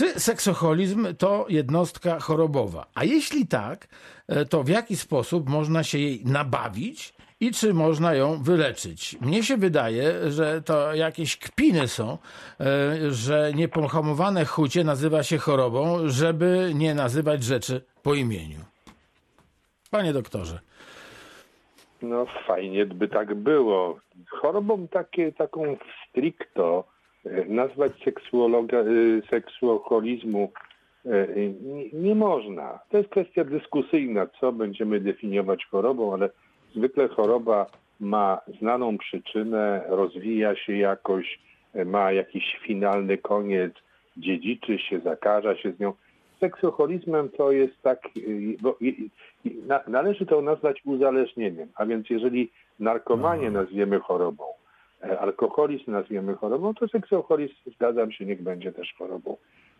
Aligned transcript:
Czy 0.00 0.20
seksoholizm 0.20 1.06
to 1.18 1.46
jednostka 1.48 2.20
chorobowa? 2.20 2.86
A 2.94 3.04
jeśli 3.04 3.46
tak, 3.46 3.88
e, 4.28 4.44
to 4.44 4.62
w 4.62 4.68
jaki 4.68 4.96
sposób 4.96 5.48
można 5.48 5.82
się 5.82 5.98
jej 5.98 6.24
nabawić 6.24 7.14
i 7.40 7.50
czy 7.50 7.74
można 7.74 8.14
ją 8.14 8.42
wyleczyć? 8.42 9.16
Mnie 9.20 9.42
się 9.42 9.56
wydaje, 9.56 10.30
że 10.30 10.62
to 10.62 10.94
jakieś 10.94 11.36
kpiny 11.36 11.88
są, 11.88 12.18
e, 12.60 12.66
że 13.10 13.52
niepohamowane 13.54 14.44
chucie 14.44 14.84
nazywa 14.84 15.22
się 15.22 15.38
chorobą, 15.38 16.08
żeby 16.08 16.72
nie 16.74 16.94
nazywać 16.94 17.44
rzeczy 17.44 17.80
po 18.02 18.14
imieniu. 18.14 18.60
Panie 19.90 20.12
doktorze. 20.12 20.60
No 22.02 22.26
fajnie 22.46 22.86
by 22.86 23.08
tak 23.08 23.34
było. 23.34 24.00
Chorobą 24.28 24.88
takie, 24.88 25.32
taką 25.32 25.76
stricto 26.08 26.89
nazwać 27.48 27.92
seksuologa, 28.04 28.78
e, 28.78 28.84
seksuoholizmu 29.30 30.52
e, 31.06 31.26
nie, 31.62 31.90
nie 31.92 32.14
można. 32.14 32.78
To 32.90 32.98
jest 32.98 33.10
kwestia 33.10 33.44
dyskusyjna, 33.44 34.26
co 34.40 34.52
będziemy 34.52 35.00
definiować 35.00 35.66
chorobą, 35.66 36.12
ale 36.12 36.30
zwykle 36.76 37.08
choroba 37.08 37.66
ma 38.00 38.40
znaną 38.60 38.98
przyczynę, 38.98 39.84
rozwija 39.88 40.56
się 40.56 40.76
jakoś, 40.76 41.40
ma 41.86 42.12
jakiś 42.12 42.58
finalny 42.66 43.18
koniec, 43.18 43.72
dziedziczy 44.16 44.78
się, 44.78 45.00
zakaża 45.00 45.56
się 45.56 45.72
z 45.72 45.80
nią. 45.80 45.92
Seksuolizmem 46.40 47.28
to 47.28 47.52
jest 47.52 47.82
tak, 47.82 48.08
bo 48.60 48.78
należy 49.86 50.26
to 50.26 50.42
nazwać 50.42 50.80
uzależnieniem, 50.84 51.68
a 51.74 51.86
więc 51.86 52.10
jeżeli 52.10 52.50
narkomanię 52.78 53.46
mhm. 53.46 53.64
nazwiemy 53.64 53.98
chorobą, 53.98 54.44
e, 54.44 54.59
alkoholizm 55.20 55.92
nazwiemy 55.92 56.34
chorobą, 56.34 56.74
to 56.74 56.88
seksuolizm, 56.88 57.54
zgadzam 57.76 58.12
się, 58.12 58.26
niech 58.26 58.42
będzie 58.42 58.72
też 58.72 58.94
chorobą. 58.98 59.36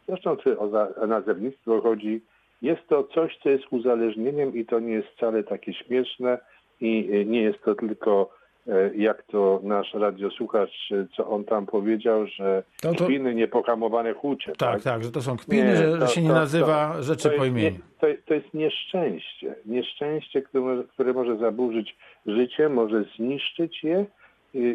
Zresztą 0.08 0.36
czy 0.36 0.58
o, 0.58 0.70
nazewnictwo 1.06 1.80
chodzi, 1.80 2.20
jest 2.62 2.88
to 2.88 3.04
coś, 3.04 3.38
co 3.42 3.48
jest 3.48 3.64
uzależnieniem 3.70 4.54
i 4.54 4.64
to 4.64 4.80
nie 4.80 4.92
jest 4.92 5.08
wcale 5.08 5.44
takie 5.44 5.74
śmieszne 5.74 6.38
i 6.80 7.10
e, 7.12 7.24
nie 7.24 7.42
jest 7.42 7.62
to 7.64 7.74
tylko 7.74 8.40
E, 8.68 8.90
jak 8.96 9.22
to 9.22 9.60
nasz 9.62 9.94
radiosłuchacz, 9.94 10.88
co 11.16 11.26
on 11.26 11.44
tam 11.44 11.66
powiedział, 11.66 12.26
że 12.26 12.62
to, 12.82 12.94
to... 12.94 13.04
kpiny 13.04 13.34
niepohamowane 13.34 14.14
hucie. 14.14 14.52
Tak, 14.52 14.56
tak, 14.56 14.82
tak, 14.82 15.04
że 15.04 15.10
to 15.10 15.22
są 15.22 15.36
kpiny, 15.36 15.64
nie, 15.64 15.76
że, 15.76 15.98
to, 15.98 16.06
się 16.06 16.22
nie 16.22 16.28
to, 16.28 16.34
nazywa 16.34 17.02
rzeczy 17.02 17.30
po 17.30 17.44
imieniu. 17.44 17.78
to, 18.00 18.06
to 18.26 18.34
jest 18.34 18.54
nieszczęście. 18.54 19.54
Nieszczęście, 19.66 20.42
które, 20.42 20.84
które 20.84 21.12
może 21.12 21.36
zaburzyć 21.36 21.96
życie, 22.26 22.68
może 22.68 23.04
zniszczyć 23.16 23.84
je, 23.84 24.06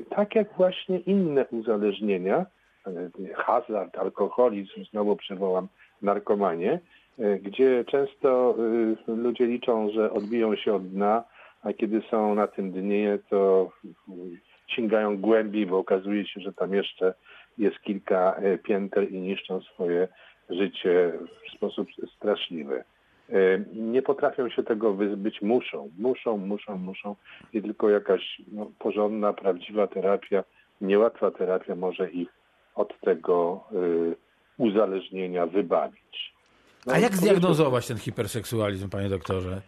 tak 0.10 0.36
jak 0.36 0.54
właśnie 0.54 1.00
inne 1.00 1.46
uzależnienia, 1.52 2.46
e, 2.88 3.10
hazard, 3.36 3.98
alkoholizm, 3.98 4.86
znowu 4.92 5.16
przywołam 5.16 5.68
narkomanię, 6.02 6.80
e, 7.20 7.40
gdzie 7.40 7.86
często 7.86 8.56
ludzie 9.08 9.46
liczą, 9.46 9.90
że 9.92 10.12
odbiją 10.12 10.56
się 10.56 10.74
od 10.74 10.88
dna, 10.88 11.24
a 11.64 11.74
kiedy 11.74 12.02
są 12.12 12.36
na 12.36 12.48
tym 12.48 12.72
dnie, 12.72 13.20
to 13.30 13.72
sięgają 14.68 15.18
głębiej, 15.18 15.66
bo 15.66 15.78
okazuje 15.78 16.28
się, 16.28 16.42
że 16.42 16.54
tam 16.54 16.74
jeszcze 16.74 17.14
jest 17.58 17.80
kilka 17.80 18.42
pięter 18.64 19.12
i 19.12 19.20
niszczą 19.20 19.62
swoje 19.62 20.08
życie 20.50 21.14
w 21.48 21.52
sposób 21.52 21.88
straszliwy. 22.16 22.84
E, 23.30 23.60
nie 23.74 24.02
potrafią 24.02 24.50
się 24.50 24.64
tego 24.64 24.94
wyzbyć, 24.94 25.42
muszą, 25.42 25.90
muszą, 25.98 26.38
muszą, 26.38 26.78
muszą 26.78 27.16
i 27.54 27.62
tylko 27.62 27.90
jakaś 27.90 28.42
no, 28.52 28.72
porządna, 28.80 29.34
prawdziwa 29.34 29.88
terapia, 29.88 30.44
niełatwa 30.82 31.32
terapia 31.32 31.76
może 31.76 32.10
ich 32.12 32.30
od 32.76 33.00
tego 33.00 33.64
y, 33.74 34.16
uzależnienia 34.58 35.46
wybawić. 35.46 36.34
No, 36.86 36.94
A 36.94 37.00
jak 37.00 37.16
zdiagnozować 37.16 37.88
ten 37.88 37.98
hiperseksualizm, 37.98 38.90
panie 38.90 39.10
doktorze? 39.10 39.62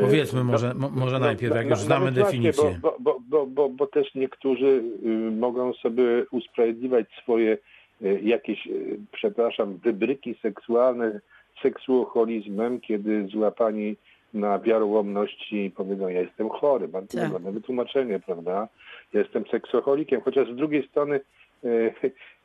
Powiedzmy 0.00 0.44
może, 0.44 0.74
no, 0.74 0.90
może 0.90 1.18
no, 1.18 1.26
najpierw, 1.26 1.56
jak 1.56 1.70
już 1.70 1.78
znamy 1.78 2.12
definicję. 2.12 2.78
Bo, 2.82 2.96
bo, 3.00 3.20
bo, 3.28 3.46
bo, 3.46 3.68
bo 3.68 3.86
też 3.86 4.14
niektórzy 4.14 4.82
y, 5.04 5.08
mogą 5.30 5.72
sobie 5.72 6.04
usprawiedliwiać 6.30 7.06
swoje 7.22 7.58
y, 8.02 8.20
jakieś, 8.22 8.66
y, 8.66 8.98
przepraszam, 9.12 9.76
wybryki 9.76 10.34
seksualne 10.42 11.20
seksuocholizmem, 11.62 12.80
kiedy 12.80 13.26
złapani 13.26 13.96
na 14.34 14.58
wiarołomności 14.58 15.72
powiedzą, 15.76 16.08
ja 16.08 16.20
jestem 16.20 16.48
chory, 16.48 16.88
bardzo 16.88 17.18
tak. 17.18 17.32
ładne 17.32 17.52
wytłumaczenie, 17.52 18.20
prawda? 18.20 18.68
Ja 19.12 19.20
jestem 19.20 19.44
seksocholikiem, 19.50 20.20
chociaż 20.20 20.52
z 20.52 20.56
drugiej 20.56 20.88
strony 20.88 21.20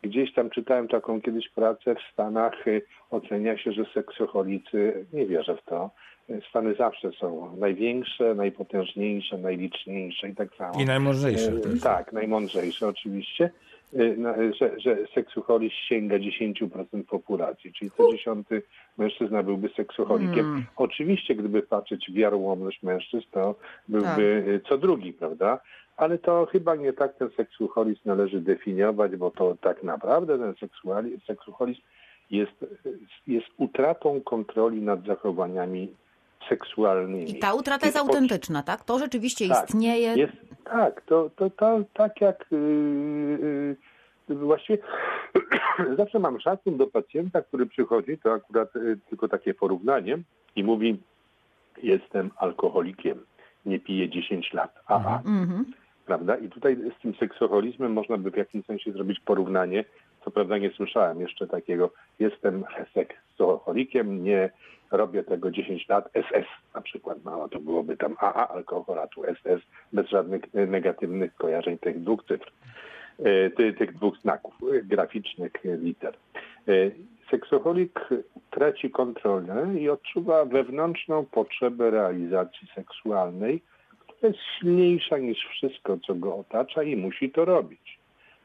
gdzieś 0.02 0.34
tam 0.34 0.50
czytałem 0.50 0.88
taką 0.88 1.22
kiedyś 1.22 1.50
pracę 1.50 1.96
w 1.96 2.14
Stanach, 2.14 2.66
ocenia 3.12 3.58
się, 3.58 3.72
że 3.72 3.86
seksocholicy, 3.94 5.06
nie 5.14 5.26
wierzę 5.26 5.58
w 5.58 5.66
to, 5.66 5.90
Stany 6.50 6.76
zawsze 6.76 7.12
są 7.12 7.58
największe, 7.58 8.36
najpotężniejsze, 8.36 9.38
najliczniejsze 9.38 10.30
i 10.30 10.36
tak 10.36 10.56
samo. 10.56 10.82
I 10.82 10.86
najmądrzejsze. 10.86 11.52
E, 11.52 11.60
też. 11.60 11.82
Tak, 11.82 12.14
najmądrzejsze 12.14 12.88
oczywiście, 12.88 13.46
e, 13.46 13.52
że, 14.60 14.80
że 14.80 14.98
seksucholis 15.14 15.74
sięga 15.74 16.18
10% 16.18 17.04
populacji, 17.04 17.74
czyli 17.74 17.92
co 17.92 18.12
dziesiąty 18.12 18.62
mężczyzna 18.98 19.44
byłby 19.44 19.70
seksucholikiem. 19.70 20.46
Hmm. 20.46 20.66
Oczywiście, 20.76 21.36
gdyby 21.36 21.64
patrzeć 21.64 22.06
w 22.10 22.14
wiarłomność 22.14 22.84
mężczyzn, 22.84 23.26
to 23.32 23.56
byłby 23.88 24.44
tak. 24.46 24.56
E, 24.56 24.70
co 24.70 24.78
drugi, 24.78 25.14
prawda? 25.14 25.60
Ale 25.98 26.18
to 26.18 26.46
chyba 26.46 26.76
nie 26.76 26.94
tak 26.94 27.16
ten 27.16 27.30
seksucholizm 27.38 28.02
należy 28.06 28.42
definiować, 28.42 29.16
bo 29.16 29.32
to 29.32 29.56
tak 29.62 29.84
naprawdę 29.84 30.40
ten 30.40 30.54
seksualizm 31.28 31.82
jest, 32.32 32.66
jest 33.28 33.48
utratą 33.58 34.22
kontroli 34.22 34.82
nad 34.82 35.06
zachowaniami 35.06 35.94
seksualnymi. 36.50 37.32
I 37.32 37.40
ta 37.40 37.54
utrata 37.54 37.86
jest 37.86 37.98
autentyczna, 37.98 38.64
tak? 38.64 38.84
To 38.84 39.00
rzeczywiście 39.00 39.48
tak, 39.50 39.70
istnieje. 39.70 40.16
Jest, 40.16 40.34
tak, 40.64 41.02
to, 41.02 41.30
to, 41.36 41.50
to 41.50 41.80
tak 41.94 42.22
jak 42.22 42.46
yy, 42.52 43.78
yy, 44.30 44.36
właściwie 44.36 44.78
zawsze 45.98 46.20
mam 46.20 46.40
szacun 46.40 46.78
do 46.78 46.88
pacjenta, 46.88 47.42
który 47.42 47.66
przychodzi, 47.66 48.18
to 48.18 48.34
akurat 48.34 48.76
yy, 48.76 48.98
tylko 49.10 49.28
takie 49.28 49.54
porównanie 49.54 50.18
i 50.56 50.64
mówi 50.64 51.00
jestem 51.84 52.32
alkoholikiem, 52.38 53.26
nie 53.66 53.80
piję 53.80 54.10
10 54.10 54.54
lat. 54.54 54.80
Aha. 54.88 55.22
Mm 55.26 55.66
Prawda? 56.06 56.36
I 56.36 56.50
tutaj 56.50 56.78
z 56.98 57.02
tym 57.02 57.16
seksoholizmem 57.16 57.94
można 57.94 58.18
by 58.18 58.32
w 58.32 58.38
jakimś 58.38 58.66
sensie 58.66 58.92
zrobić 58.92 59.20
porównanie. 59.20 59.86
Co 60.26 60.32
prawda 60.32 60.58
nie 60.58 60.72
słyszałem 60.72 61.22
jeszcze 61.22 61.48
takiego. 61.48 61.92
Jestem 62.20 62.64
seksoholikiem, 62.94 64.24
nie 64.24 64.50
robię 64.92 65.24
tego 65.24 65.52
10 65.52 65.90
lat, 65.90 66.10
SS 66.14 66.48
na 66.76 66.82
przykład, 66.82 67.18
no 67.26 67.50
to 67.50 67.60
byłoby 67.60 67.98
tam 67.98 68.16
AA 68.20 68.48
alkohol, 68.48 69.00
a 69.00 69.08
tu 69.08 69.24
SS, 69.24 69.62
bez 69.94 70.10
żadnych 70.10 70.42
e, 70.54 70.66
negatywnych 70.68 71.36
kojarzeń 71.36 71.78
tych 71.78 72.04
dwóch 72.04 72.24
cyfr, 72.24 72.52
e, 73.20 73.74
tych 73.74 73.94
dwóch 73.94 74.18
znaków 74.18 74.54
e, 74.74 74.82
graficznych 74.82 75.52
liter. 75.64 76.14
Seksoholik 77.32 78.00
traci 78.52 78.90
kontrolę 78.90 79.68
i 79.80 79.90
odczuwa 79.90 80.46
wewnętrzną 80.46 81.26
potrzebę 81.26 81.92
realizacji 81.92 82.68
seksualnej, 82.76 83.62
która 84.00 84.30
jest 84.30 84.40
silniejsza 84.60 85.18
niż 85.18 85.38
wszystko, 85.38 85.98
co 85.98 86.16
go 86.16 86.36
otacza 86.36 86.84
i 86.84 86.96
musi 86.96 87.32
to 87.32 87.46
robić. 87.46 88.00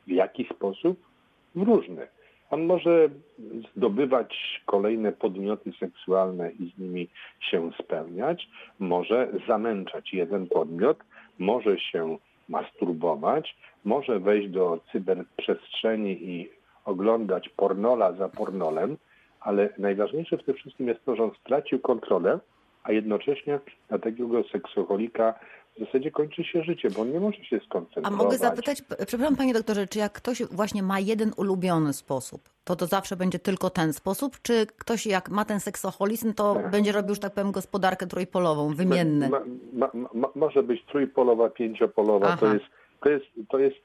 W 0.06 0.10
jaki 0.10 0.44
sposób? 0.44 1.09
Różny. 1.56 2.06
On 2.50 2.64
może 2.64 3.08
zdobywać 3.76 4.60
kolejne 4.66 5.12
podmioty 5.12 5.72
seksualne 5.80 6.50
i 6.50 6.72
z 6.76 6.78
nimi 6.78 7.08
się 7.40 7.70
spełniać, 7.78 8.48
może 8.78 9.28
zamęczać 9.48 10.12
jeden 10.12 10.46
podmiot, 10.46 10.98
może 11.38 11.78
się 11.78 12.16
masturbować, 12.48 13.56
może 13.84 14.20
wejść 14.20 14.48
do 14.48 14.80
cyberprzestrzeni 14.92 16.10
i 16.12 16.50
oglądać 16.84 17.48
pornola 17.48 18.12
za 18.12 18.28
pornolem, 18.28 18.96
ale 19.40 19.68
najważniejsze 19.78 20.38
w 20.38 20.44
tym 20.44 20.54
wszystkim 20.54 20.88
jest 20.88 21.04
to, 21.04 21.16
że 21.16 21.22
on 21.22 21.30
stracił 21.40 21.78
kontrolę, 21.78 22.38
a 22.82 22.92
jednocześnie 22.92 23.58
dla 23.88 23.98
takiego 23.98 24.44
seksoholika 24.44 25.34
w 25.80 25.84
zasadzie 25.84 26.10
kończy 26.10 26.44
się 26.44 26.62
życie, 26.62 26.90
bo 26.90 27.02
on 27.02 27.12
nie 27.12 27.20
może 27.20 27.44
się 27.44 27.60
skoncentrować. 27.60 28.12
A 28.12 28.24
mogę 28.24 28.38
zapytać, 28.38 28.82
przepraszam 29.06 29.36
panie 29.36 29.54
doktorze, 29.54 29.86
czy 29.86 29.98
jak 29.98 30.12
ktoś 30.12 30.42
właśnie 30.42 30.82
ma 30.82 31.00
jeden 31.00 31.32
ulubiony 31.36 31.92
sposób, 31.92 32.40
to 32.64 32.76
to 32.76 32.86
zawsze 32.86 33.16
będzie 33.16 33.38
tylko 33.38 33.70
ten 33.70 33.92
sposób, 33.92 34.36
czy 34.42 34.66
ktoś 34.66 35.06
jak 35.06 35.28
ma 35.28 35.44
ten 35.44 35.60
seksoholizm, 35.60 36.34
to 36.34 36.54
tak. 36.54 36.70
będzie 36.70 36.92
robił, 36.92 37.14
że 37.14 37.20
tak 37.20 37.34
powiem, 37.34 37.52
gospodarkę 37.52 38.06
trójpolową, 38.06 38.74
wymienny? 38.74 39.28
Ma, 39.28 39.40
ma, 39.72 39.90
ma, 40.14 40.28
może 40.34 40.62
być 40.62 40.84
trójpolowa, 40.84 41.50
pięciopolowa, 41.50 42.36
to 42.36 42.54
jest, 42.54 42.64
to 43.00 43.08
jest, 43.08 43.26
to 43.48 43.58
jest, 43.58 43.76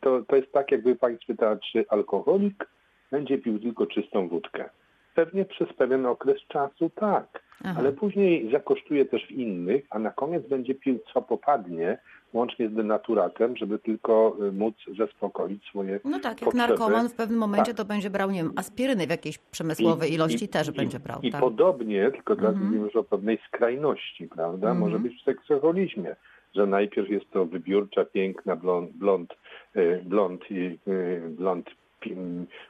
to, 0.00 0.22
to 0.28 0.36
jest 0.36 0.52
tak, 0.52 0.72
jakby 0.72 0.96
pani 0.96 1.18
spytała, 1.22 1.56
czy 1.72 1.84
alkoholik 1.88 2.68
będzie 3.10 3.38
pił 3.38 3.58
tylko 3.58 3.86
czystą 3.86 4.28
wódkę. 4.28 4.70
Pewnie 5.14 5.44
przez 5.44 5.72
pewien 5.72 6.06
okres 6.06 6.38
czasu 6.48 6.90
tak 6.94 7.49
ale 7.64 7.92
później 7.92 8.50
zakosztuje 8.52 9.04
też 9.04 9.26
w 9.26 9.30
innych, 9.30 9.84
a 9.90 9.98
na 9.98 10.10
koniec 10.10 10.48
będzie 10.48 10.74
pił 10.74 10.98
co 11.14 11.22
popadnie, 11.22 11.98
łącznie 12.32 12.68
z 12.68 12.74
denaturatem, 12.74 13.56
żeby 13.56 13.78
tylko 13.78 14.36
y, 14.48 14.52
móc 14.52 14.74
zaspokoić 14.98 15.64
swoje 15.64 16.00
No 16.04 16.18
tak, 16.20 16.24
jak 16.24 16.50
potrzeby. 16.50 16.56
narkoman 16.68 17.08
w 17.08 17.14
pewnym 17.14 17.38
momencie 17.40 17.66
Tak. 17.74 17.76
to 17.76 17.84
będzie 17.84 18.10
brał, 18.10 18.30
nie 18.30 18.42
wiem, 18.42 18.52
aspiryny 18.56 19.06
w 19.06 19.10
jakiejś 19.10 19.38
przemysłowej 19.38 20.10
I- 20.10 20.14
ilości 20.14 20.44
i- 20.44 20.48
też 20.48 20.68
i- 20.68 20.72
będzie 20.72 21.00
brał. 21.00 21.20
I 21.22 21.30
tak. 21.30 21.40
podobnie, 21.40 22.10
tylko 22.10 22.36
dla 22.36 22.52
mówimy 22.52 22.76
już 22.84 22.96
o 22.96 23.04
pewnej 23.04 23.38
skrajności, 23.48 24.28
prawda? 24.28 24.74
Może 24.74 24.98
być 24.98 25.20
w 25.20 25.24
seksoholizmie, 25.24 26.16
że 26.54 26.66
najpierw 26.66 27.10
jest 27.10 27.30
to 27.30 27.46
wybiórcza, 27.46 28.04
piękna 28.04 28.56
blond, 28.56 28.90
blond, 28.92 29.34
e, 29.74 29.96
blond, 30.04 30.42
e, 30.42 31.28
blond 31.28 31.66
m, 31.68 31.74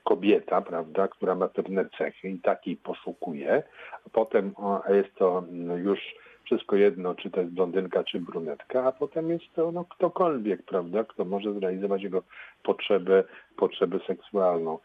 kobieta, 0.04 0.60
prawda, 0.60 1.08
która 1.08 1.34
ma 1.34 1.48
pewne 1.48 1.84
cechy 1.98 2.28
i 2.28 2.38
takiej 2.38 2.76
poszukuje, 2.76 3.62
a 4.06 4.10
potem 4.12 4.54
jest 4.88 5.14
to 5.14 5.38
mm, 5.38 5.84
już 5.84 6.00
wszystko 6.44 6.76
jedno, 6.76 7.14
czy 7.14 7.30
to 7.30 7.40
jest 7.40 7.52
blondynka, 7.52 8.04
czy 8.04 8.20
brunetka, 8.20 8.84
a 8.84 8.92
potem 8.92 9.30
jest 9.30 9.44
to 9.54 9.72
no, 9.72 9.84
ktokolwiek, 9.84 10.62
prawda, 10.62 11.04
kto 11.04 11.24
może 11.24 11.54
zrealizować 11.54 12.02
jego 12.02 12.22
potrzebę, 12.62 13.24
potrzebę 13.56 13.98
seksualną. 14.06 14.78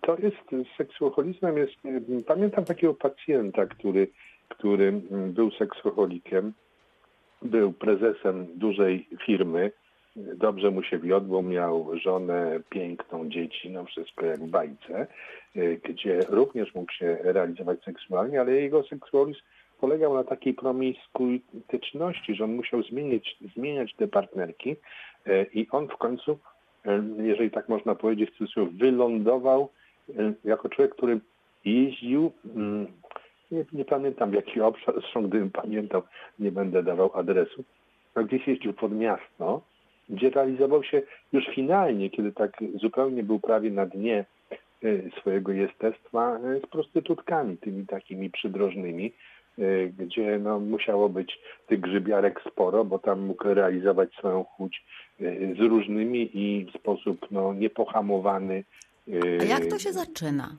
To 0.00 0.16
jest, 0.16 0.66
z 0.72 0.76
seksualizmem 0.76 1.56
jest, 1.56 1.72
pamiętam 2.26 2.64
takiego 2.64 2.94
pacjenta, 2.94 3.66
który, 3.66 4.08
który 4.48 4.92
był 5.10 5.50
seksoholikiem, 5.50 6.52
był 7.42 7.72
prezesem 7.72 8.46
dużej 8.54 9.08
firmy, 9.26 9.72
dobrze 10.34 10.70
mu 10.70 10.82
się 10.82 10.98
wiodło, 10.98 11.42
miał 11.42 11.98
żonę 11.98 12.60
piękną, 12.70 13.28
dzieci, 13.28 13.70
no 13.70 13.84
wszystko 13.84 14.26
jak 14.26 14.40
w 14.40 14.48
bajce, 14.48 15.06
y, 15.56 15.80
gdzie 15.84 16.20
również 16.28 16.74
mógł 16.74 16.92
się 16.92 17.18
realizować 17.20 17.84
seksualnie, 17.84 18.40
ale 18.40 18.52
jego 18.52 18.82
seksualizm 18.82 19.40
polegał 19.80 20.14
na 20.14 20.24
takiej 20.24 20.54
promiskuityczności, 20.54 22.34
że 22.34 22.44
on 22.44 22.54
musiał 22.54 22.82
zmieniać, 22.82 23.36
zmieniać 23.56 23.94
te 23.94 24.08
partnerki 24.08 24.76
y, 25.26 25.46
i 25.54 25.68
on 25.70 25.88
w 25.88 25.96
końcu, 25.96 26.32
y, 26.32 27.22
jeżeli 27.22 27.50
tak 27.50 27.68
można 27.68 27.94
powiedzieć, 27.94 28.30
w 28.30 28.78
wylądował 28.78 29.68
jako 30.44 30.68
człowiek, 30.68 30.94
który 30.94 31.20
jeździł, 31.64 32.32
mm, 32.56 32.86
nie, 33.50 33.64
nie 33.72 33.84
pamiętam 33.84 34.34
jaki 34.34 34.60
obszar, 34.60 34.94
zresztą 35.00 35.22
gdybym 35.22 35.50
pamiętał, 35.50 36.02
nie 36.38 36.52
będę 36.52 36.82
dawał 36.82 37.10
adresu, 37.14 37.64
gdzieś 38.24 38.48
jeździł 38.48 38.72
pod 38.72 38.92
miasto, 38.92 39.62
gdzie 40.08 40.30
realizował 40.30 40.84
się 40.84 41.02
już 41.32 41.44
finalnie, 41.54 42.10
kiedy 42.10 42.32
tak 42.32 42.56
zupełnie 42.80 43.22
był 43.22 43.40
prawie 43.40 43.70
na 43.70 43.86
dnie 43.86 44.24
y, 44.84 45.10
swojego 45.20 45.52
jestestwa 45.52 46.38
y, 46.38 46.60
z 46.66 46.70
prostytutkami, 46.70 47.56
tymi 47.56 47.86
takimi 47.86 48.30
przydrożnymi, 48.30 49.12
y, 49.58 49.92
gdzie 49.98 50.38
no, 50.38 50.60
musiało 50.60 51.08
być 51.08 51.38
tych 51.66 51.80
grzybiarek 51.80 52.40
sporo, 52.52 52.84
bo 52.84 52.98
tam 52.98 53.20
mógł 53.20 53.44
realizować 53.44 54.14
swoją 54.14 54.44
y, 55.20 55.54
z 55.58 55.60
różnymi 55.60 56.30
i 56.34 56.64
w 56.64 56.78
sposób 56.78 57.26
no, 57.30 57.54
niepohamowany. 57.54 58.64
A 59.40 59.44
jak 59.44 59.66
to 59.66 59.78
się 59.78 59.92
zaczyna? 59.92 60.56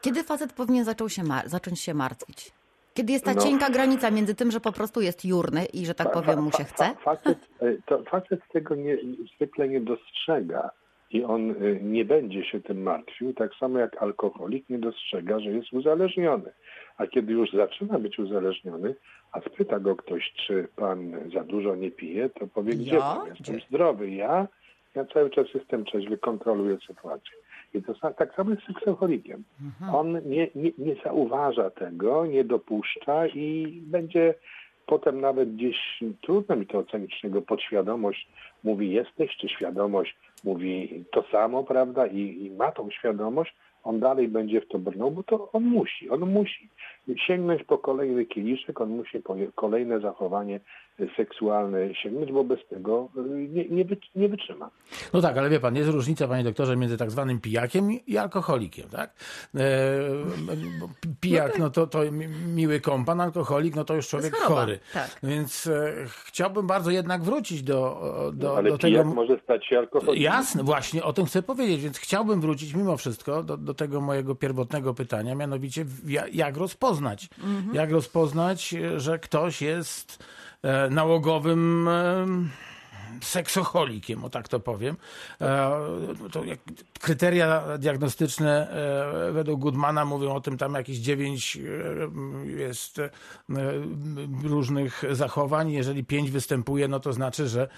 Kiedy 0.00 0.22
facet 0.22 0.52
powinien 0.52 0.84
zaczął 0.84 1.08
się 1.08 1.22
zacząć 1.46 1.80
się 1.80 1.94
martwić? 1.94 2.59
Kiedy 2.94 3.12
jest 3.12 3.24
ta 3.24 3.34
No. 3.34 3.42
cienka 3.42 3.70
granica 3.70 4.10
między 4.10 4.34
tym, 4.34 4.50
że 4.50 4.60
po 4.60 4.72
prostu 4.72 5.00
jest 5.00 5.24
jurny 5.24 5.64
i 5.64 5.86
że 5.86 5.94
tak 5.94 6.12
powiem 6.12 6.42
mu 6.42 6.50
się 6.52 6.64
chce? 6.64 6.84
fa- 6.84 6.94
Facet, 6.94 7.38
e, 7.62 7.72
to 7.86 8.02
facet 8.02 8.40
tego 8.52 8.74
nie, 8.74 8.98
zwykle 9.36 9.68
nie 9.68 9.80
dostrzega 9.80 10.70
i 11.10 11.24
on 11.24 11.50
e, 11.50 11.54
nie 11.82 12.04
będzie 12.04 12.44
się 12.44 12.60
tym 12.60 12.82
martwił, 12.82 13.34
tak 13.34 13.54
samo 13.54 13.78
jak 13.78 14.02
alkoholik 14.02 14.68
nie 14.68 14.78
dostrzega, 14.78 15.40
że 15.40 15.50
jest 15.50 15.72
uzależniony. 15.72 16.50
A 16.96 17.06
kiedy 17.06 17.32
już 17.32 17.52
zaczyna 17.52 17.98
być 17.98 18.18
uzależniony, 18.18 18.94
a 19.32 19.40
spyta 19.40 19.80
go 19.80 19.96
ktoś, 19.96 20.32
czy 20.46 20.68
pan 20.76 21.12
za 21.34 21.44
dużo 21.44 21.76
nie 21.76 21.90
pije, 21.90 22.28
to 22.30 22.46
powie, 22.46 22.72
gdzie 22.74 22.94
Ja? 22.94 23.00
pan? 23.00 23.26
Jestem 23.28 23.56
Gdzie? 23.56 23.66
zdrowy. 23.68 24.10
Ja? 24.10 24.46
Ja 24.94 25.04
cały 25.04 25.30
czas 25.30 25.46
jestem 25.54 25.84
trzeźwy, 25.84 26.18
kontroluję 26.18 26.78
sytuację. 26.86 27.32
To 27.86 28.12
tak 28.12 28.34
samo 28.34 28.50
jest 28.50 28.62
z 28.62 28.66
seksoholikiem. 28.66 29.44
Mhm. 29.62 29.94
On 29.94 30.12
nie, 30.12 30.48
nie, 30.54 30.70
nie 30.78 30.94
zauważa 31.04 31.70
tego, 31.70 32.26
nie 32.26 32.44
dopuszcza 32.44 33.26
i 33.26 33.80
będzie 33.86 34.34
potem 34.86 35.20
nawet 35.20 35.54
gdzieś, 35.54 35.76
trudno 36.22 36.56
mi 36.56 36.66
to 36.66 36.78
ocenić, 36.78 37.24
jego 37.24 37.42
podświadomość 37.42 38.28
mówi 38.64 38.90
jesteś, 38.90 39.36
czy 39.36 39.48
świadomość 39.48 40.16
mówi 40.44 41.04
to 41.12 41.24
samo, 41.32 41.64
prawda, 41.64 42.06
i, 42.06 42.44
i 42.44 42.50
ma 42.50 42.72
tą 42.72 42.90
świadomość, 42.90 43.54
on 43.84 44.00
dalej 44.00 44.28
będzie 44.28 44.60
w 44.60 44.68
to 44.68 44.78
brnął, 44.78 45.10
bo 45.10 45.22
to 45.22 45.52
on 45.52 45.64
musi, 45.64 46.10
on 46.10 46.20
musi 46.20 46.68
sięgnąć 47.26 47.64
po 47.64 47.78
kolejny 47.78 48.26
kieliszek, 48.26 48.80
on 48.80 48.88
musi 48.88 49.20
po 49.20 49.36
kolejne 49.54 50.00
zachowanie 50.00 50.60
seksualne 51.16 51.94
sięgnąć, 51.94 52.32
bo 52.32 52.44
bez 52.44 52.58
tego 52.70 53.08
y, 53.16 53.48
nie, 53.48 53.68
nie, 53.68 53.84
wy, 53.84 53.96
nie 54.16 54.28
wytrzyma. 54.28 54.70
No 55.12 55.20
tak, 55.20 55.38
ale 55.38 55.50
wie 55.50 55.60
pan, 55.60 55.76
jest 55.76 55.90
różnica, 55.90 56.28
panie 56.28 56.44
doktorze, 56.44 56.76
między 56.76 56.96
tak 56.96 57.10
zwanym 57.10 57.40
pijakiem 57.40 57.90
i 58.06 58.16
alkoholikiem, 58.16 58.88
tak? 58.88 59.10
E, 59.54 59.60
pijak, 61.20 61.58
no 61.58 61.70
to, 61.70 61.86
to 61.86 62.12
mi- 62.12 62.28
miły 62.28 62.80
kompan, 62.80 63.20
alkoholik, 63.20 63.76
no 63.76 63.84
to 63.84 63.94
już 63.94 64.08
człowiek 64.08 64.36
chory. 64.36 64.78
tak. 64.92 65.20
Więc 65.22 65.66
e, 65.66 65.92
chciałbym 66.26 66.66
bardzo 66.66 66.90
jednak 66.90 67.22
wrócić 67.22 67.62
do, 67.62 68.00
do, 68.34 68.56
Ale 68.56 68.70
do 68.70 68.78
pijak 68.78 69.02
tego... 69.02 69.14
może 69.14 69.38
stać 69.44 69.66
się 69.66 69.78
alkoholikiem. 69.78 70.22
Jasne, 70.24 70.62
właśnie 70.62 71.04
o 71.04 71.12
tym 71.12 71.26
chcę 71.26 71.42
powiedzieć, 71.42 71.82
więc 71.82 71.98
chciałbym 71.98 72.40
wrócić 72.40 72.74
mimo 72.74 72.96
wszystko 72.96 73.42
do, 73.42 73.56
do 73.56 73.74
tego 73.74 74.00
mojego 74.00 74.34
pierwotnego 74.34 74.94
pytania, 74.94 75.34
mianowicie 75.34 75.84
jak 76.32 76.56
rozpoznać, 76.56 77.28
jak 77.72 77.90
rozpoznać, 77.90 78.74
e, 78.74 79.00
że 79.00 79.18
ktoś 79.18 79.62
jest 79.62 80.24
e, 80.24 80.24
nałogowym 80.90 81.88
e, 81.88 82.26
seksoholikiem, 83.22 84.24
o 84.24 84.30
tak 84.30 84.48
to 84.48 84.60
powiem. 84.60 84.96
E, 85.40 85.70
to 86.32 86.44
jak 86.44 86.58
kryteria 87.00 87.78
diagnostyczne 87.78 88.70
e, 89.28 89.32
według 89.32 89.60
Goodmana 89.60 90.04
mówią 90.04 90.34
o 90.34 90.40
tym, 90.40 90.58
tam 90.58 90.74
jakieś 90.74 90.96
dziewięć 90.98 91.58
e, 92.46 92.50
jest 92.50 92.98
e, 92.98 93.10
różnych 94.44 95.02
zachowań. 95.10 95.72
Jeżeli 95.72 96.04
pięć 96.04 96.30
występuje, 96.30 96.88
no 96.88 97.00
to 97.00 97.12
znaczy, 97.12 97.48
że, 97.48 97.68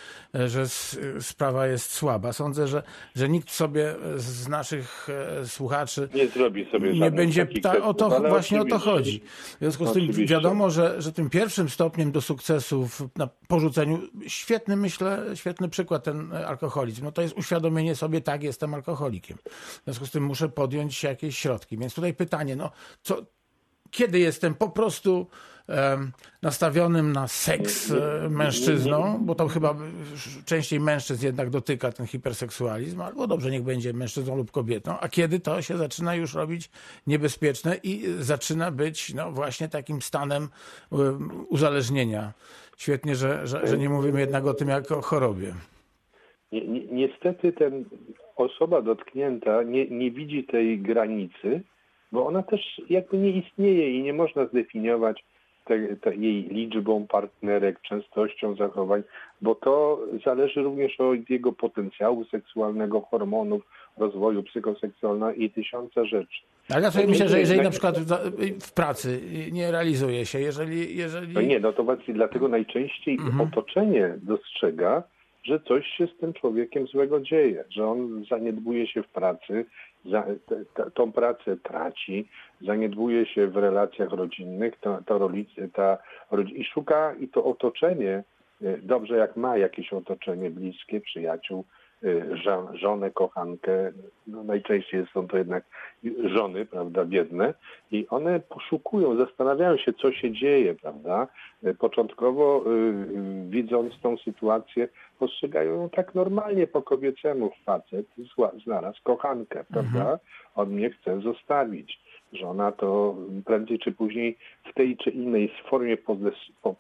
że 0.47 0.69
sprawa 1.21 1.67
jest 1.67 1.93
słaba. 1.93 2.33
Sądzę, 2.33 2.69
że, 2.69 2.83
że 3.15 3.29
nikt 3.29 3.51
sobie 3.51 3.95
z 4.17 4.49
naszych 4.49 5.09
słuchaczy 5.47 6.09
Nie 6.15 6.29
zrobi 6.29 6.67
sobie 6.71 6.93
nie 6.93 7.11
będzie. 7.11 7.47
Ta, 7.47 7.83
o 7.83 7.95
to, 7.95 8.17
ale 8.17 8.29
właśnie 8.29 8.61
o 8.61 8.65
to 8.65 8.77
oczywiście- 8.77 8.91
chodzi. 8.91 9.23
W 9.55 9.59
związku 9.59 9.87
z 9.87 9.93
tym 9.93 10.03
Oczywiście. 10.03 10.35
wiadomo, 10.35 10.71
że, 10.71 11.03
że 11.03 11.13
tym 11.13 11.31
pierwszym 11.31 11.69
stopniem 11.69 12.13
do 12.13 12.21
sukcesów 12.21 13.03
na 13.17 13.29
porzuceniu, 13.49 13.99
świetny 14.27 14.77
myślę, 14.77 15.25
świetny 15.35 15.69
przykład 15.69 16.05
ten 16.05 16.33
alkoholizm, 16.33 17.05
no 17.05 17.13
to 17.13 17.23
jest 17.23 17.39
uświadomienie 17.39 17.95
sobie, 17.95 18.21
tak, 18.21 18.43
jestem 18.43 18.75
alkoholikiem. 19.13 19.39
W 19.81 19.85
związku 19.85 20.07
z 20.07 20.11
tym 20.11 20.25
muszę 20.25 20.49
podjąć 20.49 21.03
jakieś 21.03 21.39
środki. 21.39 21.79
Więc 21.79 21.95
tutaj 21.95 22.15
pytanie, 22.15 22.57
no 22.57 22.71
co, 23.03 23.23
kiedy 23.91 24.19
jestem 24.19 24.55
po 24.55 24.69
prostu 24.71 25.27
em, 25.69 26.13
nastawionym 26.43 27.13
na 27.13 27.29
seks 27.29 27.91
e, 27.91 28.29
mężczyzną, 28.31 29.19
bo 29.25 29.35
to 29.35 29.49
chyba 29.49 29.75
częściej 30.45 30.81
mężczyzn 30.81 31.27
jednak 31.27 31.51
dotyka 31.51 31.93
ten 31.93 32.07
hiperseksualizm, 32.07 33.01
albo 33.01 33.27
dobrze 33.27 33.51
niech 33.51 33.63
będzie 33.63 33.93
mężczyzną 33.93 34.37
lub 34.37 34.51
kobietą, 34.51 34.99
a 35.01 35.09
kiedy 35.09 35.41
to 35.41 35.63
się 35.63 35.77
zaczyna 35.77 36.15
już 36.15 36.35
robić 36.35 36.71
niebezpieczne 37.07 37.77
i 37.83 38.05
zaczyna 38.21 38.71
być 38.71 39.15
no 39.15 39.33
właśnie 39.33 39.69
takim 39.69 40.03
stanem 40.03 40.49
em, 40.93 41.31
uzależnienia. 41.49 42.33
Świetnie, 42.77 43.17
że, 43.17 43.47
że, 43.47 43.67
że 43.67 43.79
nie 43.79 43.89
mówimy 43.89 44.21
jednak 44.21 44.47
o 44.47 44.55
tym 44.55 44.69
jako 44.69 44.99
o 44.99 45.03
chorobie. 45.03 45.55
Ni- 46.53 46.69
ni- 46.69 46.89
Niestety 46.93 47.53
ten 47.53 47.85
osoba 48.37 48.83
dotknięta 48.83 49.63
nie, 49.63 49.87
nie 49.89 50.11
widzi 50.11 50.45
tej 50.45 50.79
granicy, 50.79 51.61
bo 52.13 52.27
ona 52.27 52.43
też 52.43 52.81
jakby 52.91 53.19
nie 53.19 53.31
istnieje 53.31 53.99
i 53.99 54.03
nie 54.03 54.13
można 54.13 54.47
zdefiniować 54.47 55.25
te, 55.65 55.97
te 55.97 56.17
jej 56.17 56.43
liczbą 56.43 57.07
partnerek, 57.07 57.81
częstością 57.81 58.55
zachowań, 58.57 59.03
bo 59.43 59.55
to 59.55 60.01
zależy 60.25 60.63
również 60.63 61.01
od 61.01 61.31
jego 61.31 61.53
potencjału 61.53 62.25
seksualnego, 62.25 63.01
hormonów, 63.01 63.63
rozwoju 63.99 64.43
psychoseksualnego 64.43 65.33
i 65.33 65.51
tysiąca 65.51 66.05
rzeczy. 66.05 66.41
Ale 66.71 66.83
ja 66.83 66.91
sobie 66.91 67.07
myślę, 67.07 67.29
że 67.29 67.39
jeżeli 67.41 67.59
Tak. 67.59 67.65
na 67.65 67.71
przykład 67.71 67.99
w- 67.99 68.73
pracy 68.73 69.21
nie 69.53 69.71
realizuje 69.71 70.27
się, 70.27 70.41
jeżeli... 70.41 70.97
jeżeli... 70.97 71.35
No 71.35 71.41
nie, 71.41 71.61
no 71.61 71.73
to 71.73 71.85
właśnie 71.85 72.15
dlatego 72.15 72.49
najczęściej 72.49 73.19
otoczenie 73.43 74.15
dostrzega, 74.23 75.03
że 75.45 75.61
coś 75.61 75.87
się 75.87 76.07
z 76.07 76.17
tym 76.17 76.33
człowiekiem 76.33 76.87
złego 76.87 77.21
dzieje, 77.21 77.65
że 77.71 77.87
on 77.87 78.25
zaniedbuje 78.31 78.87
się 78.87 79.03
w 79.03 79.09
pracy, 79.09 79.65
za, 80.05 80.27
tą 80.95 81.13
pracę 81.13 81.57
traci, 81.57 82.29
zaniedbuje 82.61 83.27
się 83.27 83.47
w 83.47 83.57
relacjach 83.57 84.11
rodzinnych, 84.11 84.75
rolicy, 85.09 85.71
ta, 85.75 85.99
i 86.55 86.65
szuka 86.65 87.15
i 87.21 87.29
to 87.29 87.45
otoczenie, 87.45 88.25
e, 88.63 88.79
dobrze 88.79 89.17
jak 89.17 89.37
ma 89.37 89.57
jakieś 89.57 89.93
otoczenie 89.93 90.51
bliskie, 90.51 91.01
przyjaciół, 91.01 91.65
e, 92.05 92.37
żonę, 92.75 93.11
kochankę, 93.11 93.93
no 94.27 94.45
najczęściej 94.45 95.07
są 95.15 95.29
to 95.29 95.39
jednak 95.39 95.65
żony, 96.25 96.67
prawda, 96.67 97.05
biedne, 97.05 97.55
I 97.91 98.07
one 98.11 98.41
poszukują, 98.41 99.17
zastanawiają 99.17 99.77
się, 99.77 99.93
co 99.93 100.13
się 100.13 100.33
dzieje, 100.33 100.75
prawda? 100.75 101.29
Początkowo 101.79 102.65
y, 102.67 103.42
widząc 103.53 104.01
tą 104.01 104.17
sytuację, 104.17 104.89
postrzegają 105.19 105.75
ją 105.75 105.91
tak 105.91 106.15
normalnie 106.15 106.67
po 106.67 106.83
kobiecemu. 106.83 107.51
Facet 107.65 108.07
znalazł 108.65 109.01
kochankę, 109.03 109.65
prawda? 109.65 110.01
Mhm. 110.01 110.19
On 110.55 110.71
mnie 110.71 110.91
chce 110.91 111.21
zostawić. 111.21 112.01
Żona 112.33 112.73
to 112.73 113.17
prędzej 113.45 113.79
czy 113.79 113.93
później 113.93 114.39
w 114.71 114.75
tej 114.75 114.97
czy 114.97 115.11
innej 115.11 115.53
formie 115.71 115.97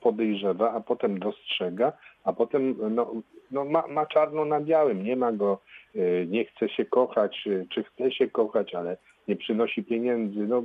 podejrzewa, 0.00 0.73
a 0.73 0.81
potem 0.81 1.19
dostrzega, 1.19 1.93
a 2.25 2.33
potem 2.33 2.76
no, 2.91 3.12
no 3.50 3.64
ma, 3.64 3.87
ma 3.87 4.07
czarno 4.07 4.45
na 4.45 4.61
białym, 4.61 5.05
nie 5.05 5.17
ma 5.17 5.33
go, 5.33 5.59
y, 5.97 6.26
nie 6.31 6.45
chce 6.45 6.69
się 6.69 6.85
kochać, 6.85 7.45
y, 7.47 7.67
czy 7.71 7.85
chce 7.85 8.12
się 8.12 8.29
kochać, 8.29 8.75
ale 8.75 8.97
nie 9.29 9.37
przynosi 9.37 9.85
pieniędzy. 9.85 10.41
No, 10.47 10.62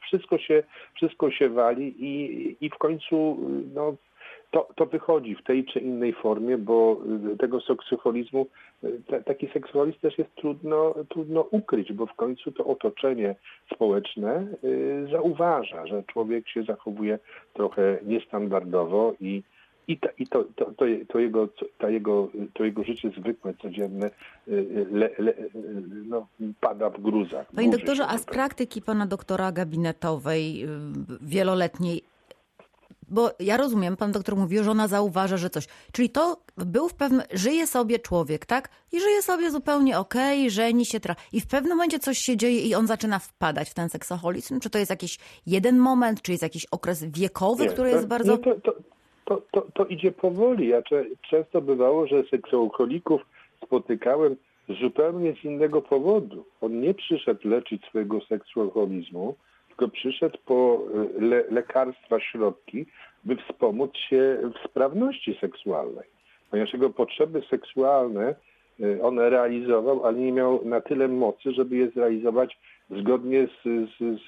wszystko 0.00 0.38
się, 0.38 0.62
wszystko 0.94 1.30
się 1.30 1.48
wali 1.48 2.04
i, 2.04 2.56
i 2.60 2.70
w 2.70 2.78
końcu 2.78 3.38
no, 3.74 3.94
to, 4.50 4.68
to 4.76 4.86
wychodzi 4.86 5.34
w 5.34 5.42
tej 5.42 5.64
czy 5.64 5.80
innej 5.80 6.12
formie, 6.12 6.58
bo 6.58 7.00
tego 7.38 7.60
seksualizmu, 7.60 8.46
taki 9.24 9.48
seksualizm 9.48 9.98
też 9.98 10.18
jest 10.18 10.34
trudno, 10.34 10.94
trudno 11.08 11.40
ukryć, 11.40 11.92
bo 11.92 12.06
w 12.06 12.14
końcu 12.14 12.52
to 12.52 12.64
otoczenie 12.64 13.34
społeczne 13.74 14.46
y, 14.64 15.08
zauważa, 15.12 15.86
że 15.86 16.02
człowiek 16.02 16.48
się 16.48 16.62
zachowuje 16.62 17.18
trochę 17.52 17.98
niestandardowo 18.02 19.14
i 19.20 19.42
i, 19.88 19.98
ta, 19.98 20.08
i 20.18 20.26
to, 20.26 20.44
to, 20.56 20.64
to, 20.64 20.84
to, 21.08 21.18
jego, 21.18 21.48
to, 21.78 21.88
jego, 21.88 22.28
to 22.54 22.64
jego 22.64 22.84
życie 22.84 23.10
zwykłe, 23.18 23.54
codzienne 23.62 24.10
y, 24.48 24.86
le, 24.90 25.10
le, 25.18 25.34
no, 26.06 26.26
pada 26.60 26.90
w 26.90 27.00
gruzach. 27.00 27.46
Panie 27.54 27.70
doktorze, 27.70 28.06
a 28.06 28.18
z 28.18 28.24
praktyki 28.24 28.82
pana 28.82 29.06
doktora 29.06 29.52
gabinetowej 29.52 30.64
y, 30.64 30.68
wieloletniej 31.20 32.02
bo 33.10 33.30
ja 33.40 33.56
rozumiem, 33.56 33.96
pan 33.96 34.12
doktor 34.12 34.36
mówił, 34.36 34.64
że 34.64 34.70
ona 34.70 34.88
zauważa, 34.88 35.36
że 35.36 35.50
coś. 35.50 35.66
Czyli 35.92 36.10
to 36.10 36.36
był 36.56 36.88
w 36.88 36.94
pewnym, 36.94 37.22
żyje 37.32 37.66
sobie 37.66 37.98
człowiek, 37.98 38.46
tak? 38.46 38.68
I 38.92 39.00
żyje 39.00 39.22
sobie 39.22 39.50
zupełnie 39.50 39.98
okej, 39.98 40.40
okay, 40.40 40.50
żeni 40.50 40.86
się, 40.86 41.00
tra... 41.00 41.16
i 41.32 41.40
w 41.40 41.46
pewnym 41.46 41.76
momencie 41.76 41.98
coś 41.98 42.18
się 42.18 42.36
dzieje 42.36 42.60
i 42.60 42.74
on 42.74 42.86
zaczyna 42.86 43.18
wpadać 43.18 43.70
w 43.70 43.74
ten 43.74 43.88
seksoholizm? 43.88 44.60
Czy 44.60 44.70
to 44.70 44.78
jest 44.78 44.90
jakiś 44.90 45.18
jeden 45.46 45.78
moment, 45.78 46.22
czy 46.22 46.32
jest 46.32 46.42
jakiś 46.42 46.66
okres 46.66 47.04
wiekowy, 47.04 47.64
nie, 47.64 47.70
który 47.70 47.90
to, 47.90 47.96
jest 47.96 48.08
bardzo... 48.08 48.32
Nie, 48.32 48.38
to, 48.38 48.54
to, 48.60 48.72
to, 49.24 49.42
to, 49.52 49.66
to 49.74 49.84
idzie 49.84 50.12
powoli. 50.12 50.68
Ja 50.68 50.82
często 51.30 51.60
bywało, 51.60 52.06
że 52.06 52.22
seksualkolików 52.30 53.20
spotykałem 53.64 54.36
zupełnie 54.80 55.34
z 55.42 55.44
innego 55.44 55.82
powodu. 55.82 56.44
On 56.60 56.80
nie 56.80 56.94
przyszedł 56.94 57.48
leczyć 57.48 57.84
swojego 57.84 58.20
seksualholizmu, 58.20 59.34
tylko 59.80 59.94
przyszedł 59.94 60.38
po 60.46 60.82
e, 61.18 61.20
le 61.20 61.44
lekarstwa, 61.50 62.20
środki, 62.20 62.86
by 63.24 63.36
wspomóc 63.36 63.96
się 63.96 64.38
w 64.54 64.68
sprawności 64.68 65.38
seksualnej. 65.40 66.08
Ponieważ 66.50 66.72
jego 66.72 66.90
potrzeby 66.90 67.42
seksualne 67.50 68.34
e, 68.80 69.02
on 69.02 69.18
realizował, 69.18 70.06
ale 70.06 70.18
nie 70.18 70.32
miał 70.32 70.64
na 70.64 70.80
tyle 70.80 71.08
mocy, 71.08 71.52
żeby 71.52 71.76
je 71.76 71.90
zrealizować 71.90 72.58
zgodnie 72.90 73.46
z, 73.46 73.62
z, 73.64 74.20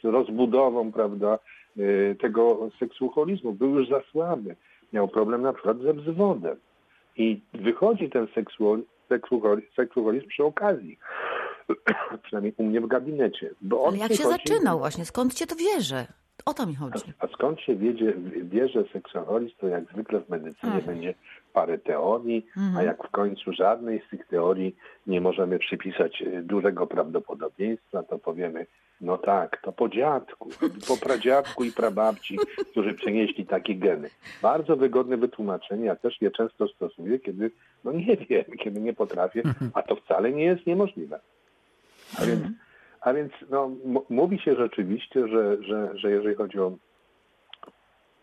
z, 0.00 0.04
rozbudową, 0.04 0.92
prawda, 0.92 1.38
Y, 1.78 2.16
tego 2.20 2.70
seksualizmu. 2.78 3.52
Był 3.52 3.78
już 3.78 3.88
za 3.88 4.00
słaby. 4.10 4.56
Miał 4.92 5.08
problem 5.08 5.42
na 5.42 5.52
przykład 5.52 5.78
ze 5.78 5.94
wzwodem. 5.94 6.56
I 7.16 7.40
wychodzi 7.54 8.10
ten 8.10 8.26
seksualizm 9.76 10.28
przy 10.28 10.44
okazji. 10.44 10.98
Przynajmniej 12.22 12.54
u 12.56 12.62
mnie 12.62 12.80
w 12.80 12.86
gabinecie. 12.86 13.50
Bo 13.60 13.88
Ale 13.88 13.96
jak 13.96 14.12
się 14.12 14.22
chodzi... 14.22 14.38
zaczynał 14.38 14.78
właśnie? 14.78 15.04
Skąd 15.04 15.34
cię 15.34 15.46
to 15.46 15.56
wierzy? 15.56 16.06
O 16.44 16.54
to 16.54 16.66
mi 16.66 16.74
chodzi. 16.74 17.12
A, 17.18 17.24
a 17.24 17.28
skąd 17.28 17.60
się 17.60 17.76
wiedzie, 17.76 18.12
bierze 18.44 18.84
seksualizm, 18.92 19.54
to 19.58 19.68
jak 19.68 19.84
zwykle 19.92 20.20
w 20.20 20.28
medycynie 20.28 20.72
Ach. 20.76 20.84
będzie 20.84 21.14
parę 21.52 21.78
teorii, 21.78 22.46
mhm. 22.56 22.76
a 22.76 22.82
jak 22.82 23.08
w 23.08 23.10
końcu 23.10 23.52
żadnej 23.52 24.02
z 24.06 24.10
tych 24.10 24.26
teorii 24.26 24.76
nie 25.06 25.20
możemy 25.20 25.58
przypisać 25.58 26.22
y, 26.22 26.42
dużego 26.42 26.86
prawdopodobieństwa, 26.86 28.02
to 28.02 28.18
powiemy, 28.18 28.66
no 29.00 29.18
tak, 29.18 29.62
to 29.62 29.72
po 29.72 29.88
dziadku, 29.88 30.48
po 30.88 30.96
pradziadku 30.96 31.64
i 31.64 31.72
prababci, 31.72 32.38
którzy 32.70 32.94
przenieśli 32.94 33.46
takie 33.46 33.74
geny. 33.74 34.10
Bardzo 34.42 34.76
wygodne 34.76 35.16
wytłumaczenie, 35.16 35.84
ja 35.84 35.96
też 35.96 36.20
je 36.20 36.30
często 36.30 36.68
stosuję, 36.68 37.18
kiedy, 37.18 37.50
no 37.84 37.92
nie 37.92 38.16
wiem, 38.16 38.44
kiedy 38.58 38.80
nie 38.80 38.92
potrafię, 38.92 39.42
a 39.74 39.82
to 39.82 39.96
wcale 39.96 40.32
nie 40.32 40.44
jest 40.44 40.66
niemożliwe. 40.66 41.20
A 42.18 42.26
więc, 42.26 42.42
a 43.00 43.12
więc 43.12 43.32
no, 43.50 43.70
mówi 44.10 44.38
się 44.38 44.54
rzeczywiście, 44.54 45.28
że, 45.28 45.62
że, 45.62 45.98
że 45.98 46.10
jeżeli 46.10 46.34
chodzi 46.34 46.58
o 46.58 46.72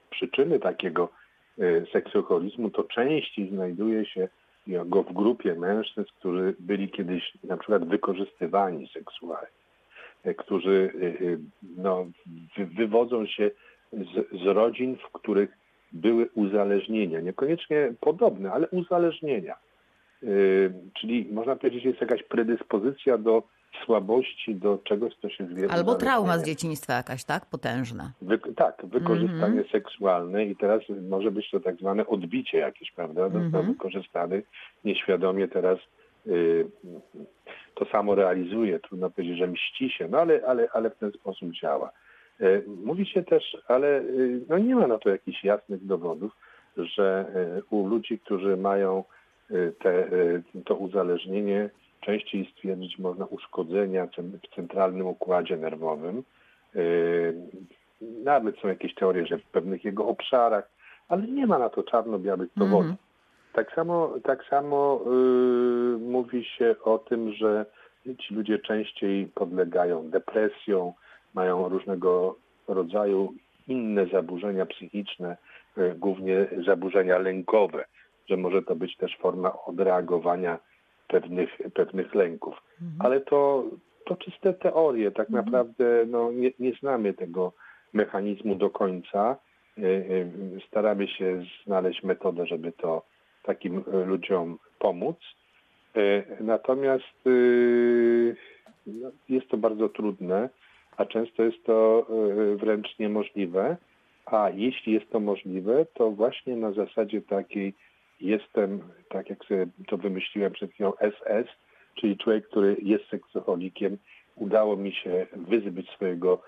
przyczyny 0.09 0.59
takiego 0.59 1.09
y, 1.59 1.85
seksualizmu, 1.93 2.69
to 2.69 2.83
częściej 2.83 3.49
znajduje 3.49 4.05
się 4.05 4.27
go 4.85 5.03
w 5.03 5.13
grupie 5.13 5.55
mężczyzn, 5.55 6.09
którzy 6.19 6.55
byli 6.59 6.89
kiedyś 6.89 7.37
na 7.43 7.57
przykład 7.57 7.87
wykorzystywani 7.87 8.89
seksualnie. 8.93 9.47
E, 10.23 10.33
którzy 10.33 10.93
no, 11.77 12.05
wywodzą 12.57 13.25
się 13.25 13.51
z, 13.93 14.41
z 14.41 14.45
rodzin, 14.45 14.97
w 14.97 15.11
których 15.11 15.49
były 15.91 16.29
uzależnienia, 16.35 17.19
niekoniecznie 17.19 17.93
podobne, 17.99 18.51
ale 18.51 18.67
uzależnienia. 18.67 19.55
Czyli 20.93 21.27
można 21.31 21.55
powiedzieć, 21.55 21.83
że 21.83 21.89
jest 21.89 22.01
jakaś 22.01 22.23
predyspozycja 22.23 23.17
do 23.17 23.43
słabości, 23.85 24.55
do 24.55 24.79
czegoś, 24.83 25.13
co 25.21 25.29
się 25.29 25.45
zwie. 25.45 25.71
Albo 25.71 25.95
trauma 25.95 26.37
z 26.37 26.45
dzieciństwa 26.45 26.93
jakaś, 26.93 27.23
tak? 27.23 27.45
Potężna. 27.45 28.11
Wy, 28.21 28.39
tak, 28.55 28.81
wykorzystanie 28.83 29.45
mm 29.45 29.63
-hmm. 29.63 29.71
seksualne 29.71 30.45
i 30.45 30.55
teraz 30.55 30.81
może 31.09 31.31
być 31.31 31.51
to 31.51 31.59
tak 31.59 31.75
zwane 31.75 32.07
odbicie 32.07 32.57
jakieś, 32.57 32.91
prawda? 32.91 33.21
Został 33.21 33.41
mm 33.41 33.51
-hmm. 33.51 33.67
wykorzystany 33.67 34.43
nieświadomie 34.83 35.47
teraz 35.47 35.79
y, 36.27 36.65
to 37.75 37.85
samo 37.85 38.15
realizuje, 38.15 38.79
trudno 38.79 39.09
powiedzieć, 39.09 39.37
że 39.37 39.47
mści 39.47 39.89
się, 39.89 40.07
no 40.07 40.17
ale, 40.17 40.41
ale, 40.47 40.67
ale 40.73 40.89
w 40.89 40.97
ten 40.97 41.11
sposób 41.11 41.51
działa. 41.51 41.91
E, 42.41 42.61
mówi 42.85 43.05
się 43.05 43.23
też, 43.23 43.57
ale 43.67 43.97
e, 43.97 44.03
no 44.49 44.57
nie 44.57 44.75
ma 44.75 44.87
na 44.87 44.97
to 44.97 45.09
jakichś 45.09 45.43
jasnych 45.43 45.85
dowodów, 45.85 46.31
że 46.77 47.25
e, 47.35 47.61
u 47.69 47.87
ludzi, 47.87 48.19
którzy 48.19 48.57
mają 48.57 49.03
te, 49.79 50.09
to 50.65 50.75
uzależnienie, 50.75 51.69
częściej 52.01 52.51
stwierdzić 52.51 52.99
można 52.99 53.25
uszkodzenia 53.25 54.07
w 54.07 54.55
centralnym 54.55 55.07
układzie 55.07 55.57
nerwowym. 55.57 56.23
Nawet 58.01 58.59
są 58.59 58.67
jakieś 58.67 58.95
teorie, 58.95 59.25
że 59.25 59.37
w 59.37 59.45
pewnych 59.45 59.83
jego 59.83 60.07
obszarach, 60.07 60.69
ale 61.07 61.27
nie 61.27 61.47
ma 61.47 61.59
na 61.59 61.69
to 61.69 61.83
czarno-białych 61.83 62.49
dowodów. 62.57 62.85
Mm. 62.85 62.97
Tak 63.53 63.73
samo, 63.73 64.13
tak 64.23 64.45
samo 64.49 65.01
yy, 65.05 65.97
mówi 65.97 66.45
się 66.45 66.75
o 66.83 66.97
tym, 66.97 67.33
że 67.33 67.65
ci 68.19 68.33
ludzie 68.33 68.59
częściej 68.59 69.25
podlegają 69.25 70.09
depresją, 70.09 70.93
mają 71.33 71.69
różnego 71.69 72.35
rodzaju 72.67 73.33
inne 73.67 74.05
zaburzenia 74.05 74.65
psychiczne, 74.65 75.37
yy, 75.77 75.95
głównie 75.95 76.47
zaburzenia 76.65 77.17
lękowe, 77.17 77.85
że 78.29 78.37
może 78.37 78.61
to 78.61 78.75
być 78.75 78.97
też 78.97 79.17
forma 79.17 79.53
odreagowania 79.65 80.59
pewnych, 81.09 81.49
pewnych 81.73 82.15
lęków. 82.15 82.55
Mhm. 82.81 83.01
Ale 83.01 83.21
to, 83.21 83.63
to 84.05 84.15
czyste 84.15 84.53
teorie, 84.53 85.11
tak 85.11 85.29
mhm. 85.29 85.45
naprawdę 85.45 86.05
no, 86.07 86.31
nie, 86.31 86.51
nie 86.59 86.73
znamy 86.73 87.13
tego 87.13 87.53
mechanizmu 87.93 88.55
do 88.55 88.69
końca. 88.69 89.37
Yy, 89.77 90.27
staramy 90.67 91.07
się 91.07 91.43
znaleźć 91.65 92.03
metodę, 92.03 92.45
żeby 92.45 92.71
to 92.71 93.01
takim 93.43 93.83
e, 93.93 94.05
ludziom 94.05 94.57
pomóc. 94.79 95.17
E, 95.95 96.23
natomiast 96.39 97.19
e, 97.25 97.29
no, 98.87 99.11
jest 99.29 99.47
to 99.47 99.57
bardzo 99.57 99.89
trudne, 99.89 100.49
a 100.97 101.05
często 101.05 101.43
jest 101.43 101.63
to 101.63 102.07
wręcz 102.55 102.99
niemożliwe. 102.99 103.77
A 104.25 104.49
jeśli 104.49 104.93
jest 104.93 105.09
to 105.09 105.19
możliwe, 105.19 105.85
to 105.93 106.11
właśnie 106.11 106.55
na 106.55 106.71
zasadzie 106.71 107.21
takiej 107.21 107.73
jestem, 108.21 108.81
tak 109.09 109.29
jak 109.29 109.45
sobie 109.45 109.67
to 109.87 109.97
wymyśliłem 109.97 110.51
przed 110.51 110.71
chwilą, 110.71 110.93
SS, 111.01 111.49
czyli 111.95 112.17
człowiek, 112.17 112.47
który 112.47 112.77
jest 112.81 113.09
seksoholikiem, 113.09 113.97
udało 114.35 114.75
mi 114.75 114.91
się 114.91 115.27
wyzbyć 115.35 115.89
swojego 115.89 116.41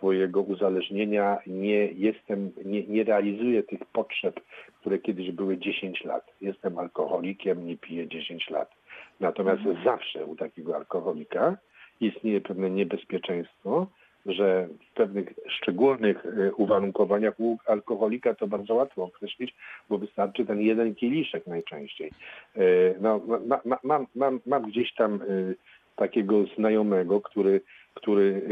swojego 0.00 0.40
uzależnienia, 0.42 1.38
nie 1.46 1.86
jestem, 1.86 2.52
nie, 2.64 2.86
nie 2.86 3.04
realizuję 3.04 3.62
tych 3.62 3.84
potrzeb, 3.84 4.40
które 4.80 4.98
kiedyś 4.98 5.30
były 5.30 5.58
10 5.58 6.04
lat. 6.04 6.26
Jestem 6.40 6.78
alkoholikiem, 6.78 7.66
nie 7.66 7.76
piję 7.76 8.08
10 8.08 8.50
lat. 8.50 8.70
Natomiast 9.20 9.60
mhm. 9.66 9.84
zawsze 9.84 10.26
u 10.26 10.36
takiego 10.36 10.76
alkoholika 10.76 11.56
istnieje 12.00 12.40
pewne 12.40 12.70
niebezpieczeństwo, 12.70 13.86
że 14.26 14.68
w 14.90 14.94
pewnych 14.94 15.34
szczególnych 15.48 16.26
e, 16.26 16.52
uwarunkowaniach 16.52 17.40
u 17.40 17.58
alkoholika 17.66 18.34
to 18.34 18.46
bardzo 18.46 18.74
łatwo 18.74 19.04
określić, 19.04 19.54
bo 19.88 19.98
wystarczy 19.98 20.46
ten 20.46 20.60
jeden 20.60 20.94
kieliszek 20.94 21.46
najczęściej. 21.46 22.10
E, 22.56 22.60
no, 23.00 23.20
ma, 23.46 23.60
ma, 23.64 23.78
mam, 23.84 24.06
mam, 24.14 24.40
mam 24.46 24.62
gdzieś 24.62 24.94
tam 24.94 25.14
e, 25.14 25.18
takiego 25.96 26.44
znajomego, 26.56 27.20
który 27.20 27.60
który, 27.94 28.42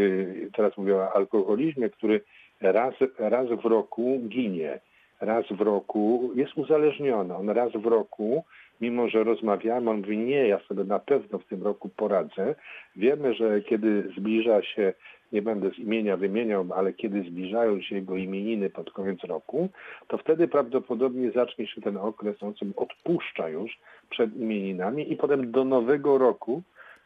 teraz 0.57 0.77
mówię 0.77 0.97
o 0.97 1.13
alkoholizmie, 1.13 1.91
który 1.91 2.21
raz, 2.61 2.95
raz 3.19 3.49
w 3.49 3.65
roku 3.65 4.21
ginie, 4.29 4.81
raz 5.21 5.45
w 5.51 5.61
roku 5.61 6.31
jest 6.35 6.53
uzależniony. 6.57 7.37
On 7.37 7.51
raz 7.51 7.73
w 7.73 7.87
roku, 7.87 8.45
mimo 8.81 9.09
że 9.09 9.25
rozmawiamy, 9.25 9.91
on 9.91 9.97
mówi, 9.97 10.19
nie, 10.19 10.49
ja 10.49 10.59
sobie 10.59 10.85
na 10.85 10.99
pewno 10.99 11.39
w 11.39 11.45
tym 11.45 11.63
roku 11.63 11.89
poradzę. 11.89 12.55
Wiemy, 12.97 13.35
że 13.35 13.63
kiedy 13.63 14.13
zbliża 14.17 14.63
się, 14.63 14.93
nie 15.33 15.43
będę 15.43 15.71
z 15.71 15.79
imienia 15.79 16.17
wymieniał, 16.17 16.67
ale 16.77 16.93
kiedy 16.93 17.23
zbliżają 17.23 17.81
się 17.81 17.95
jego 17.95 18.17
imieniny 18.17 18.71
pod 18.71 18.91
koniec 18.93 19.19
roku, 19.25 19.69
to 20.09 20.19
wtedy 20.19 20.49
prawdopodobnie 20.49 21.31
zacznie 21.31 21.67
się 21.67 21.81
ten 21.81 21.97
okres, 21.97 22.43
on 22.43 22.55
sobie 22.55 22.73
odpuszcza 22.77 23.49
już 23.49 23.79
przed 24.11 24.37
imieninami 24.37 25.13
i 25.13 25.17
potem 25.17 25.51
do 25.53 25.65
nowego 25.65 26.19
roku 26.19 26.63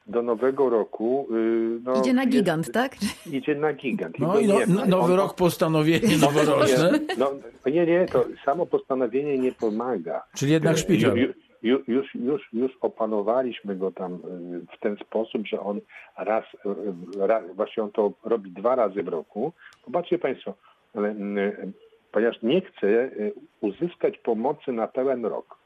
do 0.06 0.22
nowego 0.22 0.70
roku. 0.70 1.26
y, 1.32 1.80
No, 1.84 2.00
Idzie 2.00 2.12
na 2.12 2.22
jest- 2.22 2.32
gigant, 2.36 2.72
tak? 2.72 2.96
Idzie 3.32 3.54
na 3.54 3.72
gigant. 3.72 4.18
No 4.18 4.38
i 4.38 4.46
no, 4.46 4.58
nie 4.58 4.66
ma. 4.66 4.86
nowy 4.86 5.12
On- 5.12 5.18
rok 5.18 5.34
postanowienie 5.34 6.16
noworoczne, 6.22 7.00
No, 7.18 7.30
nie, 7.66 7.86
nie, 7.86 8.06
to 8.12 8.24
samo 8.44 8.66
postanowienie 8.66 9.38
nie 9.38 9.52
pomaga. 9.52 10.22
czyli 10.36 10.52
jednak 10.52 10.78
szpital. 10.78 11.14
Ju, 11.62 11.78
ju, 11.78 11.82
już, 11.88 12.14
już, 12.14 12.52
już 12.52 12.72
opanowaliśmy 12.80 13.76
go 13.76 13.90
tam 13.90 14.14
y, 14.14 14.76
w 14.76 14.80
ten 14.80 14.96
sposób, 14.96 15.46
że 15.46 15.60
on 15.60 15.80
raz, 16.18 16.44
y, 16.54 17.26
raz, 17.26 17.44
właśnie 17.54 17.82
on 17.82 17.90
to 17.90 18.12
robi 18.24 18.50
dwa 18.50 18.74
razy 18.74 19.02
w 19.02 19.08
roku. 19.08 19.52
Popatrzcie 19.84 20.18
Państwo, 20.18 20.54
y, 20.96 21.72
ponieważ 22.12 22.42
nie 22.42 22.60
chce 22.60 22.86
y, 22.86 23.32
uzyskać 23.60 24.18
pomocy 24.18 24.72
na 24.72 24.88
pełen 24.88 25.24
rok. 25.24 25.58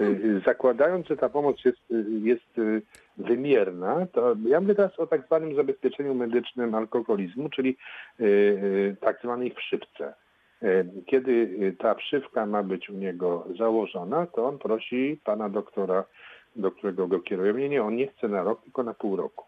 Y, 0.00 0.04
y, 0.04 0.40
Zakładając, 0.46 1.06
że 1.06 1.16
ta 1.16 1.28
pomoc 1.28 1.64
jest, 1.64 1.90
y, 1.90 2.04
jest 2.22 2.58
y, 2.58 2.82
wymierna, 3.16 4.06
to 4.12 4.36
ja 4.48 4.60
mówię 4.60 4.74
teraz 4.74 4.98
o 4.98 5.06
tak 5.06 5.26
zwanym 5.26 5.56
zabezpieczeniu 5.56 6.14
medycznym 6.14 6.74
alkoholizmu, 6.74 7.48
czyli 7.48 7.76
y, 8.20 8.24
y, 8.24 8.96
tak 9.00 9.20
zwanej 9.22 9.54
wszywce. 9.54 10.14
E, 10.62 10.84
Kiedy 11.06 11.32
y, 11.32 11.76
ta 11.78 11.94
wszywka 11.94 12.46
ma 12.46 12.62
być 12.62 12.90
u 12.90 12.94
niego 12.94 13.46
założona, 13.58 14.26
to 14.26 14.46
on 14.46 14.58
prosi 14.58 15.20
pana 15.24 15.48
doktora, 15.48 16.04
do 16.56 16.70
którego 16.70 17.08
go 17.08 17.20
kieruje. 17.20 17.52
Nie, 17.52 17.68
nie, 17.68 17.82
on 17.82 17.96
nie 17.96 18.06
chce 18.06 18.28
na 18.28 18.42
rok, 18.42 18.62
tylko 18.62 18.82
na 18.82 18.94
pół 18.94 19.16
roku. 19.16 19.44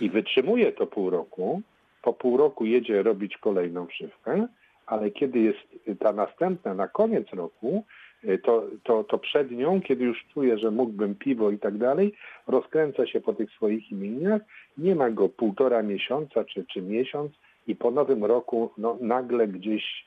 I 0.00 0.10
wytrzymuje 0.10 0.72
to 0.72 0.86
pół 0.86 1.10
roku. 1.10 1.62
Po 2.02 2.12
pół 2.12 2.36
roku 2.36 2.64
jedzie 2.64 3.02
robić 3.02 3.38
kolejną 3.38 3.86
wszywkę, 3.86 4.46
ale 4.86 5.10
kiedy 5.10 5.38
jest 5.38 5.58
ta 5.98 6.12
następna 6.12 6.74
na 6.74 6.88
koniec 6.88 7.26
roku, 7.32 7.84
y, 8.24 8.38
to, 8.38 8.62
to, 8.82 9.04
to 9.04 9.18
przed 9.18 9.50
nią, 9.50 9.80
kiedy 9.80 10.04
już 10.04 10.24
czuje, 10.34 10.58
że 10.58 10.70
mógłbym 10.70 11.14
piwo 11.14 11.50
i 11.50 11.58
tak 11.58 11.78
dalej, 11.78 12.14
rozkręca 12.46 13.06
się 13.06 13.20
po 13.20 13.32
tych 13.34 13.50
swoich 13.50 13.92
imieninach, 13.92 14.42
nie 14.78 14.94
ma 14.94 15.10
go 15.10 15.28
półtora 15.28 15.82
miesiąca 15.82 16.44
czy, 16.44 16.64
czy 16.64 16.82
miesiąc 16.82 17.32
i 17.66 17.76
po 17.76 17.90
nowym 17.90 18.24
roku 18.24 18.70
no, 18.78 18.96
nagle 19.00 19.48
gdzieś 19.48 20.06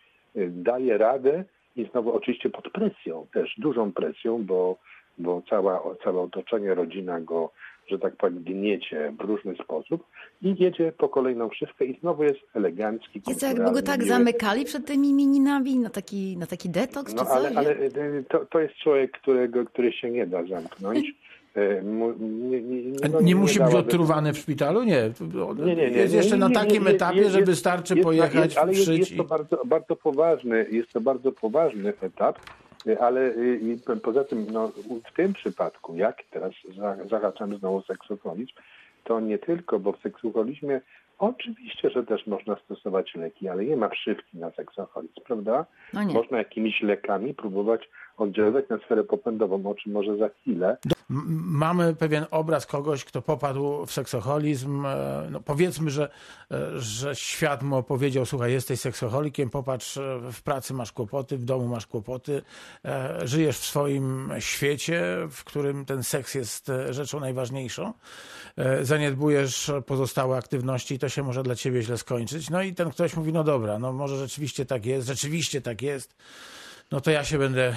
daje 0.49 0.97
radę 0.97 1.43
i 1.75 1.85
znowu 1.91 2.13
oczywiście 2.15 2.49
pod 2.49 2.69
presją, 2.71 3.25
też 3.33 3.55
dużą 3.57 3.91
presją, 3.91 4.43
bo, 4.45 4.77
bo 5.17 5.41
cała, 5.49 5.81
całe 6.03 6.21
otoczenie, 6.21 6.73
rodzina 6.75 7.21
go, 7.21 7.51
że 7.87 7.99
tak 7.99 8.15
powiem, 8.15 8.43
gniecie 8.43 9.13
w 9.19 9.21
różny 9.21 9.55
sposób 9.63 10.03
i 10.41 10.55
jedzie 10.59 10.91
po 10.97 11.09
kolejną 11.09 11.49
wszywkę 11.49 11.85
i 11.85 11.99
znowu 11.99 12.23
jest 12.23 12.39
elegancki, 12.53 13.21
Jest 13.27 13.41
jakby 13.41 13.71
go 13.71 13.81
tak 13.81 13.97
miły. 13.97 14.09
zamykali 14.09 14.65
przed 14.65 14.85
tymi 14.85 15.09
imieninami 15.09 15.79
na 15.79 15.89
taki, 15.89 16.37
na 16.37 16.45
taki 16.45 16.69
detoks 16.69 17.13
No 17.13 17.21
czy 17.23 17.27
coś? 17.29 17.37
ale, 17.37 17.51
ale 17.55 17.71
y, 17.71 18.23
to, 18.29 18.45
to 18.45 18.59
jest 18.59 18.75
człowiek, 18.75 19.11
którego, 19.11 19.65
który 19.65 19.93
się 19.93 20.11
nie 20.11 20.27
da 20.27 20.43
zamknąć. 20.45 21.07
Mu- 21.83 22.13
Nie, 22.19 22.61
nie, 22.61 23.33
no, 23.33 23.39
musi 23.39 23.59
być 23.59 23.73
odtruwany 23.75 24.33
w 24.33 24.37
szpitalu? 24.37 24.83
Nie. 24.83 25.11
Nie, 25.65 25.65
nie, 25.65 25.75
nie. 25.75 25.97
Jest 25.97 26.13
nie, 26.13 26.17
jeszcze 26.17 26.35
nie, 26.37 26.39
na 26.39 26.49
takim 26.49 26.83
nie, 26.83 26.89
etapie, 26.89 27.17
jest- 27.19 27.31
że 27.31 27.41
wystarczy 27.41 27.93
jest- 27.95 28.05
pojechać, 28.05 28.45
jest, 28.45 28.57
ale 28.57 28.73
jest, 28.73 28.87
jest 28.91 29.17
to 29.17 29.23
bardzo, 29.23 29.61
bardzo 29.65 29.95
poważny, 29.95 30.65
jest 30.71 30.93
to 30.93 31.01
bardzo 31.01 31.31
poważny 31.31 31.93
etap, 32.01 32.39
ale 32.99 33.21
y, 33.21 33.79
poza 34.03 34.23
tym 34.23 34.45
no, 34.51 34.67
w 35.11 35.15
tym 35.15 35.33
przypadku, 35.33 35.95
jak 35.95 36.17
teraz 36.31 36.51
za- 36.77 36.97
zahaczamy 37.09 37.57
znowu 37.57 37.77
o 37.77 37.81
seksoholizm, 37.81 38.51
to 39.03 39.19
nie 39.19 39.37
tylko, 39.37 39.79
bo 39.79 39.91
w 39.91 39.99
seksuholizmie 40.01 40.81
oczywiście, 41.19 41.89
że 41.89 42.03
też 42.03 42.27
można 42.27 42.55
stosować 42.65 43.15
leki, 43.15 43.47
ale 43.47 43.65
nie 43.65 43.75
ma 43.77 43.89
wszywki 43.89 44.37
na 44.37 44.51
seksoholizm, 44.51 45.13
prawda? 45.25 45.65
No 45.93 46.03
nie. 46.03 46.13
Można 46.13 46.37
jakimiś 46.37 46.81
lekami 46.81 47.33
próbować 47.33 47.89
oddziaływać 48.21 48.69
na 48.69 48.77
sferę 48.77 49.03
popędową, 49.03 49.69
o 49.69 49.75
czym 49.75 49.91
może 49.91 50.17
za 50.17 50.29
chwilę. 50.29 50.77
Mamy 51.09 51.95
pewien 51.95 52.25
obraz 52.31 52.65
kogoś, 52.65 53.05
kto 53.05 53.21
popadł 53.21 53.85
w 53.85 53.91
seksoholizm. 53.91 54.85
E, 54.85 55.27
No 55.31 55.39
powiedzmy, 55.39 55.89
że, 55.89 56.09
e, 56.51 56.79
że 56.79 57.15
świat 57.15 57.63
mu 57.63 57.75
opowiedział, 57.75 58.25
słuchaj, 58.25 58.51
jesteś 58.51 58.79
seksoholikiem, 58.79 59.49
popatrz, 59.49 59.97
e, 59.97 60.19
w 60.31 60.41
pracy 60.41 60.73
masz 60.73 60.91
kłopoty, 60.91 61.37
w 61.37 61.45
domu 61.45 61.67
masz 61.67 61.87
kłopoty, 61.87 62.41
żyjesz 63.23 63.57
w 63.57 63.65
swoim 63.65 64.31
świecie, 64.39 65.03
w 65.31 65.43
którym 65.43 65.85
ten 65.85 66.03
seks 66.03 66.35
jest 66.35 66.71
rzeczą 66.89 67.19
najważniejszą. 67.19 67.93
Zaniedbujesz 68.81 69.71
pozostałe 69.85 70.37
aktywności 70.37 70.95
i 70.95 70.99
to 70.99 71.09
się 71.09 71.23
może 71.23 71.43
dla 71.43 71.55
ciebie 71.55 71.81
źle 71.81 71.97
skończyć. 71.97 72.49
No 72.49 72.61
i 72.61 72.73
ten 72.73 72.89
ktoś 72.89 73.15
mówi, 73.15 73.33
no 73.33 73.43
dobra, 73.43 73.79
no 73.79 73.93
może 73.93 74.17
rzeczywiście 74.17 74.65
tak 74.65 74.85
jest, 74.85 75.07
rzeczywiście 75.07 75.61
tak 75.61 75.81
jest 75.81 76.15
no 76.91 77.01
to 77.01 77.11
ja 77.11 77.23
się 77.23 77.37
będę, 77.37 77.73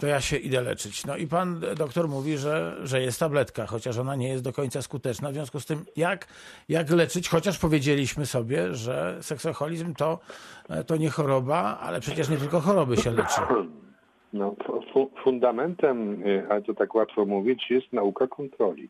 to 0.00 0.06
ja 0.06 0.20
się 0.20 0.36
idę 0.36 0.62
leczyć. 0.62 1.06
No 1.06 1.16
i 1.16 1.26
pan 1.26 1.60
doktor 1.76 2.08
mówi, 2.08 2.38
że, 2.38 2.76
że 2.82 3.00
jest 3.00 3.20
tabletka, 3.20 3.66
chociaż 3.66 3.98
ona 3.98 4.16
nie 4.16 4.28
jest 4.28 4.44
do 4.44 4.52
końca 4.52 4.82
skuteczna. 4.82 5.30
W 5.30 5.34
związku 5.34 5.60
z 5.60 5.66
tym, 5.66 5.84
jak, 5.96 6.26
jak 6.68 6.90
leczyć, 6.90 7.28
chociaż 7.28 7.58
powiedzieliśmy 7.58 8.26
sobie, 8.26 8.74
że 8.74 9.18
seksoholizm 9.20 9.94
to, 9.94 10.18
to 10.86 10.96
nie 10.96 11.10
choroba, 11.10 11.78
ale 11.80 12.00
przecież 12.00 12.28
nie 12.28 12.36
tylko 12.36 12.60
choroby 12.60 12.96
się 12.96 13.10
leczy. 13.10 13.40
No, 14.32 14.54
fu- 14.66 14.82
fu- 14.92 15.10
fundamentem, 15.24 16.22
y, 16.26 16.46
ale 16.50 16.62
to 16.62 16.74
tak 16.74 16.94
łatwo 16.94 17.24
mówić, 17.24 17.70
jest 17.70 17.92
nauka 17.92 18.26
kontroli. 18.26 18.88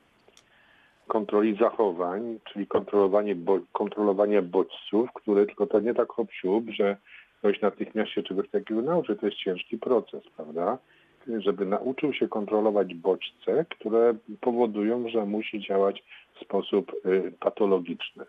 Kontroli 1.07 1.57
zachowań, 1.61 2.39
czyli 2.53 2.67
kontrolowanie, 2.67 3.35
bo, 3.35 3.59
kontrolowanie 3.73 4.43
bodźców, 4.43 5.09
które 5.15 5.47
tylko 5.47 5.67
to 5.67 5.81
nie 5.81 5.95
tak 5.95 6.09
hop 6.09 6.29
że 6.69 6.97
ktoś 7.39 7.61
natychmiast 7.61 8.11
się 8.11 8.23
czegoś 8.23 8.49
takiego 8.49 8.83
nauczy. 8.83 9.17
To 9.17 9.27
jest 9.27 9.39
ciężki 9.39 9.79
proces, 9.79 10.23
prawda? 10.37 10.79
Żeby 11.39 11.67
nauczył 11.67 12.13
się 12.13 12.29
kontrolować 12.29 12.95
bodźce, 12.95 13.65
które 13.71 14.15
powodują, 14.41 15.09
że 15.09 15.27
musi 15.27 15.61
działać 15.61 16.05
w 16.35 16.45
sposób 16.45 16.93
y, 17.07 17.33
patologiczny. 17.41 18.25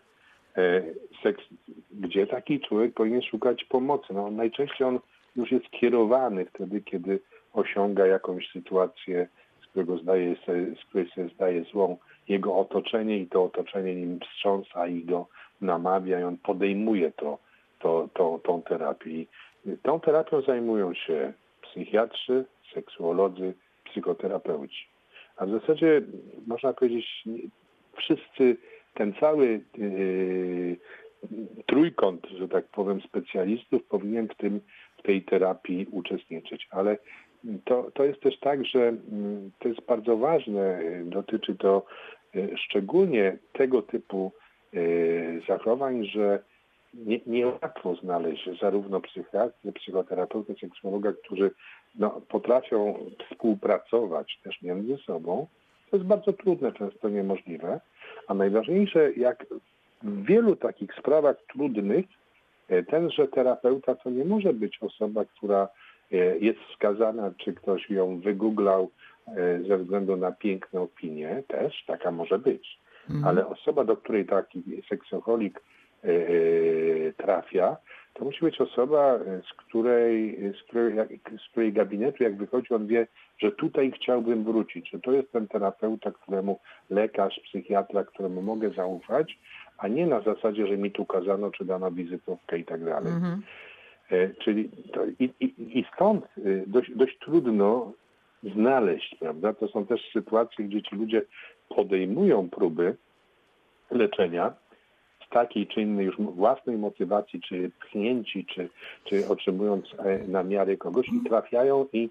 E, 0.56 0.82
Seks, 1.22 1.44
gdzie 1.90 2.26
taki 2.26 2.60
człowiek 2.60 2.94
powinien 2.94 3.22
szukać 3.22 3.64
pomocy? 3.64 4.06
No, 4.14 4.30
najczęściej 4.30 4.86
on 4.86 4.98
już 5.36 5.52
jest 5.52 5.70
kierowany 5.70 6.44
wtedy, 6.44 6.80
kiedy 6.80 7.20
osiąga 7.52 8.06
jakąś 8.06 8.50
sytuację, 8.52 9.28
z, 9.62 9.66
którego 9.66 9.98
zdaje 9.98 10.36
sobie, 10.36 10.66
z 10.82 10.84
której 10.84 11.10
sobie 11.10 11.28
zdaje 11.28 11.64
złą 11.64 11.96
jego 12.28 12.56
otoczenie 12.56 13.18
i 13.18 13.26
to 13.26 13.44
otoczenie 13.44 13.94
nim 13.94 14.20
wstrząsa 14.20 14.86
i 14.86 15.04
go 15.04 15.26
namawia 15.60 16.20
i 16.20 16.22
on 16.22 16.36
podejmuje 16.36 17.12
to, 17.12 17.38
to, 17.78 18.08
to, 18.14 18.40
tą 18.44 18.62
terapię. 18.62 19.24
Tą 19.82 20.00
terapią 20.00 20.42
zajmują 20.42 20.94
się 20.94 21.32
psychiatrzy, 21.62 22.44
seksuolodzy, 22.74 23.54
psychoterapeuci. 23.84 24.88
A 25.36 25.46
w 25.46 25.50
zasadzie 25.50 26.02
można 26.46 26.72
powiedzieć, 26.72 27.24
wszyscy, 27.96 28.56
ten 28.94 29.14
cały 29.20 29.60
yy, 29.78 30.76
trójkąt, 31.66 32.26
że 32.38 32.48
tak 32.48 32.64
powiem, 32.66 33.00
specjalistów 33.00 33.84
powinien 33.84 34.28
w, 34.28 34.34
tym, 34.34 34.60
w 34.98 35.02
tej 35.02 35.22
terapii 35.22 35.86
uczestniczyć. 35.90 36.68
Ale 36.70 36.98
to, 37.64 37.90
to 37.94 38.04
jest 38.04 38.20
też 38.20 38.38
tak, 38.40 38.64
że 38.64 38.88
mm, 38.88 39.50
to 39.58 39.68
jest 39.68 39.80
bardzo 39.86 40.16
ważne, 40.16 40.80
y, 40.80 41.04
dotyczy 41.04 41.54
to 41.54 41.86
y, 42.36 42.54
szczególnie 42.56 43.38
tego 43.52 43.82
typu 43.82 44.32
y, 44.74 45.40
zachowań, 45.48 46.06
że 46.06 46.42
nie, 46.94 47.20
niełatwo 47.26 47.94
znaleźć 47.94 48.50
zarówno 48.60 49.00
psychiatrę, 49.00 49.72
psychoterapeutę, 49.72 50.54
seksuologa, 50.60 51.12
którzy 51.12 51.50
no, 51.94 52.20
potrafią 52.28 52.98
współpracować 53.30 54.40
też 54.44 54.62
między 54.62 54.96
sobą. 54.96 55.46
To 55.90 55.96
jest 55.96 56.08
bardzo 56.08 56.32
trudne, 56.32 56.72
często 56.72 57.08
niemożliwe. 57.08 57.80
A 58.28 58.34
najważniejsze, 58.34 59.12
jak 59.12 59.46
w 60.02 60.24
wielu 60.24 60.56
takich 60.56 60.94
sprawach 60.94 61.36
trudnych, 61.52 62.06
e, 62.68 62.82
tenże 62.82 63.28
terapeuta 63.28 63.94
to 63.94 64.10
nie 64.10 64.24
może 64.24 64.52
być 64.52 64.78
osoba, 64.82 65.24
która 65.24 65.68
e, 66.12 66.16
jest 66.38 66.58
wskazana, 66.58 67.32
czy 67.36 67.52
ktoś 67.52 67.90
ją 67.90 68.20
wygooglał 68.20 68.90
e, 69.26 69.62
ze 69.68 69.78
względu 69.78 70.16
na 70.16 70.32
piękne 70.32 70.80
opinie, 70.80 71.42
też 71.48 71.84
taka 71.86 72.10
może 72.10 72.38
być. 72.38 72.78
Ale 73.24 73.46
osoba, 73.46 73.84
do 73.84 73.96
której 73.96 74.26
taki 74.26 74.62
seksoholik 74.88 75.60
trafia, 77.16 77.76
to 78.18 78.24
musi 78.24 78.44
być 78.44 78.60
osoba, 78.60 79.14
e, 79.14 79.42
z 79.42 79.52
której, 79.52 80.38
z, 80.58 80.62
której, 80.62 81.20
z 81.46 81.50
której 81.50 81.72
gabinetu, 81.72 82.22
jak 82.22 82.36
wychodzi, 82.36 82.74
on 82.74 82.86
wie, 82.86 83.06
że 83.38 83.52
tutaj 83.52 83.92
chciałbym 83.92 84.44
wrócić, 84.44 84.90
że 84.90 85.00
to 85.00 85.12
jest 85.12 85.32
ten 85.32 85.48
terapeuta, 85.48 86.10
któremu 86.10 86.60
lekarz, 86.90 87.40
psychiatra, 87.44 88.04
któremu 88.04 88.42
mogę 88.42 88.70
zaufać, 88.70 89.38
a 89.78 89.88
nie 89.88 90.06
na 90.06 90.20
zasadzie, 90.20 90.66
że 90.66 90.76
mi 90.76 90.90
tu 90.90 91.06
kazano, 91.06 91.50
czy 91.50 91.64
dano 91.64 91.90
wizytówkę 91.90 92.58
i 92.58 92.64
tak 92.64 92.84
dalej. 92.84 93.12
E, 94.10 94.34
Czyli 94.34 94.70
to, 94.92 95.06
i, 95.06 95.32
i, 95.40 95.78
i 95.78 95.86
stąd 95.94 96.24
e, 96.24 96.30
dość, 96.66 96.90
dość 96.96 97.18
trudno 97.18 97.92
znaleźć, 98.42 99.16
prawda? 99.20 99.54
To 99.54 99.68
są 99.68 99.86
też 99.86 100.10
sytuacje, 100.12 100.64
gdzie 100.64 100.82
ci 100.82 100.96
ludzie 100.96 101.22
podejmują 101.68 102.50
próby 102.50 102.96
leczenia 103.90 104.52
z 105.28 105.30
takiej 105.30 105.66
czy 105.66 105.82
innej 105.82 106.06
już 106.06 106.16
własnej 106.18 106.76
motywacji, 106.76 107.40
czy 107.40 107.70
pchnięci, 107.80 108.46
czy, 108.46 108.68
czy 109.04 109.28
otrzymując 109.28 109.84
e, 109.98 110.18
na 110.28 110.42
miarę 110.42 110.76
kogoś 110.76 111.08
i 111.08 111.28
trafiają 111.28 111.86
i 111.92 112.10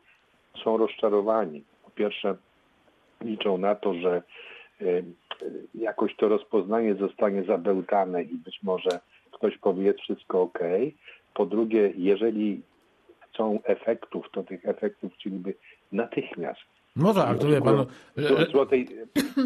są 0.63 0.77
rozczarowani. 0.77 1.63
Po 1.84 1.91
pierwsze 1.91 2.36
liczą 3.21 3.58
na 3.58 3.75
to, 3.75 3.93
że 3.93 4.21
e, 4.82 4.86
jakoś 5.75 6.15
to 6.15 6.27
rozpoznanie 6.27 6.95
zostanie 6.95 7.43
zabełtane 7.43 8.23
i 8.23 8.36
być 8.36 8.63
może 8.63 8.99
ktoś 9.32 9.58
powie 9.58 9.93
wszystko 9.93 10.41
ok. 10.41 10.60
Po 11.34 11.45
drugie, 11.45 11.93
jeżeli 11.97 12.62
chcą 13.19 13.60
efektów, 13.63 14.25
to 14.32 14.43
tych 14.43 14.65
efektów 14.65 15.13
chcieliby 15.13 15.53
natychmiast. 15.91 16.77
No 16.98 17.14
tak, 17.14 17.38
to 17.40 17.48
wie 17.48 17.62
pan. 17.62 17.76
Zł- 18.18 18.52
Złotej, 18.52 18.88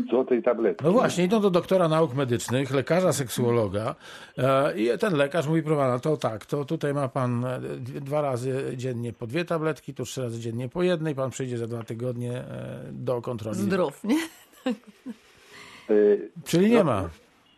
złotej 0.10 0.44
tabletki. 0.44 0.86
No 0.86 0.92
właśnie, 0.92 1.24
idą 1.24 1.42
do 1.42 1.50
doktora 1.50 1.88
nauk 1.88 2.14
medycznych, 2.16 2.72
lekarza 2.74 3.14
seksuologa 3.14 3.96
e, 4.38 4.78
i 4.80 4.90
ten 5.00 5.16
lekarz 5.16 5.48
mówi, 5.48 5.64
proszę 5.64 5.78
pana, 5.78 6.00
to 6.00 6.18
tak, 6.18 6.46
to 6.46 6.66
tutaj 6.66 6.94
ma 6.94 7.08
pan 7.08 7.46
e, 7.46 7.60
dwa 8.02 8.22
razy 8.22 8.74
dziennie 8.76 9.14
po 9.14 9.28
dwie 9.28 9.46
tabletki, 9.46 9.94
tu 9.94 10.04
trzy 10.06 10.22
razy 10.22 10.40
dziennie 10.40 10.70
po 10.70 10.84
jednej, 10.84 11.16
pan 11.16 11.30
przyjdzie 11.30 11.58
za 11.58 11.68
dwa 11.68 11.84
tygodnie 11.84 12.32
e, 12.38 12.44
do 12.92 13.22
kontroli. 13.22 13.58
Zdrów, 13.58 14.04
nie? 14.04 14.18
Czyli 16.46 16.72
nie 16.72 16.84
ma. 16.84 17.10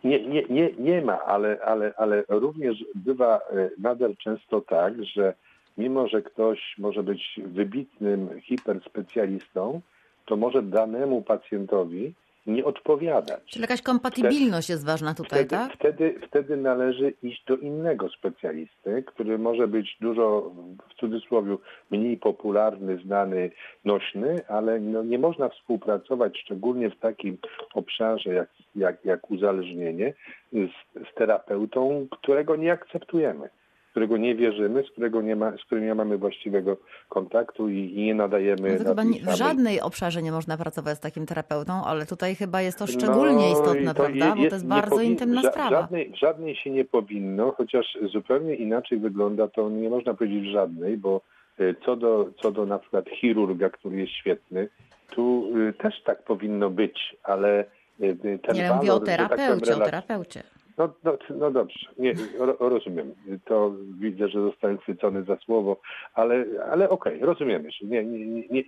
Nie, 0.04 0.28
nie, 0.28 0.44
nie, 0.50 0.70
nie 0.80 1.02
ma, 1.02 1.20
ale, 1.26 1.60
ale, 1.66 1.94
ale 1.98 2.24
również 2.30 2.86
bywa 2.96 3.38
e, 3.38 3.70
nadal 3.78 4.16
często 4.18 4.62
tak, 4.62 4.94
że 5.06 5.34
mimo, 5.78 6.08
że 6.08 6.22
ktoś 6.22 6.76
może 6.78 7.04
być 7.04 7.40
wybitnym 7.46 8.42
hiperspecjalistą, 8.42 9.82
to 10.26 10.36
może 10.36 10.64
danemu 10.64 11.22
pacjentowi 11.22 12.14
nie 12.48 12.66
odpowiadać. 12.66 13.42
Czyli 13.46 13.62
jakaś 13.62 13.82
kompatybilność 13.82 14.70
jest 14.70 14.86
ważna 14.86 15.14
tutaj, 15.14 15.46
Wtedy, 15.46 15.50
tak? 15.50 15.74
wtedy, 15.74 16.20
wtedy 16.28 16.58
należy 16.58 17.14
iść 17.24 17.44
do 17.46 17.58
innego 17.58 18.10
specjalisty, 18.10 19.04
który 19.04 19.38
może 19.38 19.68
być 19.68 19.98
dużo, 20.02 20.52
w 20.90 20.94
cudzysłowie, 21.00 21.58
mniej 21.92 22.18
popularny, 22.18 22.98
znany, 22.98 23.52
nośny, 23.86 24.42
ale 24.48 24.80
no 24.80 25.04
nie 25.04 25.20
można 25.20 25.50
współpracować, 25.50 26.40
szczególnie 26.40 26.90
w 26.90 27.00
takim 27.00 27.38
obszarze 27.74 28.34
jak, 28.34 28.50
jak, 28.76 29.06
jak 29.06 29.32
uzależnienie, 29.32 30.14
z, 30.54 31.08
z 31.12 31.16
terapeutą, 31.16 32.08
którego 32.12 32.56
nie 32.56 32.72
akceptujemy 32.72 33.50
którego 33.94 34.18
nie 34.18 34.36
wierzymy, 34.36 34.84
z, 34.84 34.92
którego 34.92 35.22
nie 35.22 35.36
ma, 35.36 35.52
z 35.58 35.62
którym 35.66 35.86
nie 35.86 35.96
mamy 35.96 36.18
właściwego 36.18 36.78
kontaktu 37.10 37.70
i, 37.70 37.94
nie 37.96 38.16
nadajemy. 38.16 38.70
No 38.72 38.78
to 38.78 39.02
chyba 39.02 39.04
w 39.34 39.36
żadnej 39.38 39.82
obszarze 39.82 40.22
nie 40.22 40.32
można 40.32 40.58
pracować 40.58 40.98
z 40.98 41.00
takim 41.00 41.26
terapeutą, 41.26 41.74
ale 41.86 42.06
tutaj 42.06 42.36
chyba 42.36 42.62
jest 42.62 42.80
to 42.80 42.88
szczególnie 42.88 43.46
No 43.50 43.52
istotne, 43.60 43.94
to 43.94 44.04
prawda? 44.04 44.30
Bo 44.30 44.36
to 44.36 44.42
jest 44.56 44.68
bardzo 44.68 44.96
powin- 44.96 45.04
intymna 45.12 45.42
ża- 45.42 45.52
sprawa. 45.52 45.70
Żadnej, 45.82 46.12
w 46.12 46.16
żadnej 46.16 46.56
się 46.56 46.70
nie 46.70 46.86
powinno, 46.86 47.52
chociaż 47.52 47.98
zupełnie 48.14 48.56
inaczej 48.56 48.98
wygląda 49.00 49.48
to, 49.48 49.70
nie 49.70 49.90
można 49.90 50.14
powiedzieć 50.14 50.44
w 50.50 50.52
żadnej, 50.54 50.98
bo 50.98 51.22
y, 51.60 51.76
co 51.86 51.96
do, 51.96 52.30
co 52.42 52.52
do 52.52 52.66
na 52.66 52.80
przykład 52.80 53.06
chirurga, 53.10 53.70
który 53.70 53.98
jest 53.98 54.14
świetny, 54.14 54.68
tu 55.12 55.52
y, 55.70 55.74
też 55.74 56.04
tak 56.04 56.24
powinno 56.24 56.70
być, 56.70 57.18
ale 57.24 57.66
y, 58.02 58.40
ten 58.48 58.56
Nie, 58.56 58.64
walor, 58.64 58.76
mówię 58.78 58.94
o 58.94 59.00
że 59.00 59.06
tak 59.06 59.30
powiem, 59.30 59.38
terapeucie, 59.60 59.76
o 59.76 59.86
terapeucie. 59.86 60.44
No, 60.78 60.90
no, 61.04 61.18
no 61.30 61.52
dobrze, 61.52 61.90
nie, 61.98 62.14
ro, 62.38 62.56
rozumiem. 62.60 63.14
To 63.46 63.72
widzę, 64.00 64.30
że 64.30 64.42
zostałem 64.42 64.78
chwycony 64.78 65.24
za 65.24 65.38
słowo, 65.38 65.78
ale, 66.14 66.46
ale 66.72 66.90
okej, 66.90 67.20
rozumiemy 67.20 67.72
się. 67.72 67.86
Nie, 67.86 68.04
nie, 68.06 68.48
nie. 68.50 68.64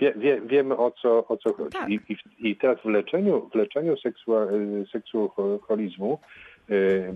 Wie, 0.00 0.14
wie, 0.16 0.40
wiemy 0.40 0.76
o 0.76 0.90
co, 0.90 1.26
o 1.28 1.36
co 1.36 1.52
chodzi. 1.52 1.78
Tak. 1.78 1.88
I, 1.88 2.00
i, 2.08 2.50
I 2.50 2.56
teraz 2.56 2.78
w 2.80 2.84
leczeniu, 2.84 3.50
w 3.52 3.54
leczeniu 3.54 3.96
seksua, 3.96 4.46
seksuocholizmu 4.92 6.18
y, 6.70 7.14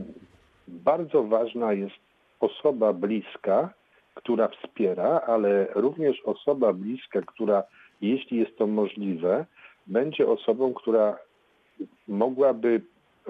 bardzo 0.68 1.22
ważna 1.22 1.72
jest 1.72 1.96
osoba 2.40 2.92
bliska, 2.92 3.74
która 4.14 4.48
wspiera, 4.48 5.20
ale 5.26 5.66
również 5.74 6.20
osoba 6.20 6.72
bliska, 6.72 7.20
która, 7.22 7.62
jeśli 8.00 8.38
jest 8.38 8.58
to 8.58 8.66
możliwe, 8.66 9.46
będzie 9.86 10.28
osobą, 10.28 10.74
która 10.74 11.18
mogłaby 12.08 12.80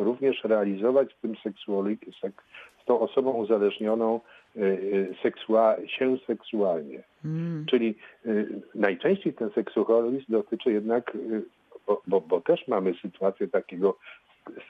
również 0.05 0.45
realizować 0.45 1.13
z 1.13 1.21
tym 1.21 1.37
seksuali- 1.37 1.99
sek, 2.21 2.43
z 2.83 2.85
tą 2.85 3.01
osobą 3.01 3.33
uzależnioną 3.33 4.21
y, 4.57 4.61
y, 4.61 5.15
seksua, 5.23 5.77
się 5.87 6.17
seksualnie. 6.27 7.03
Mm. 7.25 7.67
Czyli 7.71 7.95
y, 8.27 8.47
najczęściej 8.75 9.35
ten 9.35 9.51
seksualizm 9.51 10.25
dotyczy 10.29 10.73
jednak, 10.73 11.17
bo, 11.87 12.03
bo, 12.07 12.21
bo 12.21 12.41
też 12.41 12.69
mamy 12.69 12.95
sytuację 13.03 13.49
takiego 13.49 13.97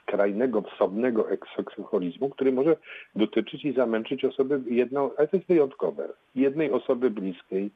skrajnego, 0.01 0.61
wsobnego 0.61 1.27
seksualizmu, 1.55 2.29
który 2.29 2.51
może 2.51 2.75
dotyczyć 3.15 3.65
i 3.65 3.73
zamęczyć 3.73 4.25
osoby 4.25 4.61
jedną, 4.69 5.11
ale 5.17 5.27
to 5.27 5.37
jest 5.37 5.47
wyjątkowe, 5.47 6.09
jednej 6.35 6.71
osoby 6.71 7.09
bliskiej, 7.09 7.71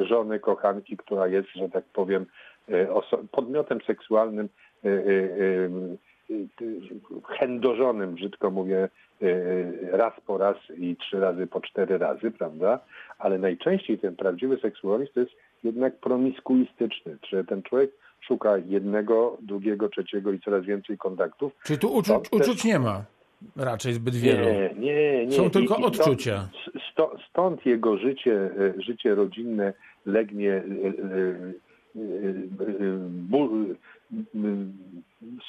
żony, 0.00 0.40
kochanki, 0.40 0.96
która 0.96 1.26
jest, 1.26 1.48
że 1.54 1.68
tak 1.68 1.84
powiem, 1.84 2.26
podmiotem 3.32 3.80
seksualnym 3.86 4.48
chędożonym, 7.24 8.14
brzydko 8.14 8.50
mówię, 8.50 8.88
y, 9.22 9.88
raz 9.92 10.12
po 10.26 10.38
raz 10.38 10.56
i 10.78 10.96
trzy 10.96 11.20
razy 11.20 11.46
po 11.46 11.60
cztery 11.60 11.98
razy, 11.98 12.30
prawda? 12.30 12.80
Ale 13.18 13.38
najczęściej 13.38 13.98
ten 13.98 14.16
prawdziwy 14.16 14.58
seksualizm 14.62 15.12
to 15.14 15.20
jest 15.20 15.32
jednak 15.64 15.96
promiskuistyczny, 15.96 17.16
że 17.28 17.44
ten 17.44 17.62
człowiek 17.62 17.90
szuka 18.20 18.58
jednego, 18.58 19.36
drugiego, 19.42 19.88
trzeciego 19.88 20.32
i 20.32 20.40
coraz 20.40 20.64
więcej 20.64 20.98
kontaktów. 20.98 21.52
Czyli 21.64 21.78
tu 21.78 21.88
uczu, 21.94 22.04
Stąd 22.10 22.30
też- 22.30 22.40
uczuć 22.40 22.64
nie 22.64 22.78
ma 22.78 23.04
raczej 23.56 23.92
zbyt 23.94 24.14
wielu. 24.16 24.44
Nie, 24.46 24.70
nie, 24.78 25.26
nie. 25.26 25.32
Są 25.32 25.50
tylko 25.50 25.74
stąd- 25.74 25.86
odczucia. 25.86 26.48
Stąd, 26.92 27.20
stąd 27.30 27.66
jego 27.66 27.98
życie, 27.98 28.50
życie 28.78 29.14
rodzinne 29.14 29.72
legnie 30.06 30.52
m, 30.52 31.54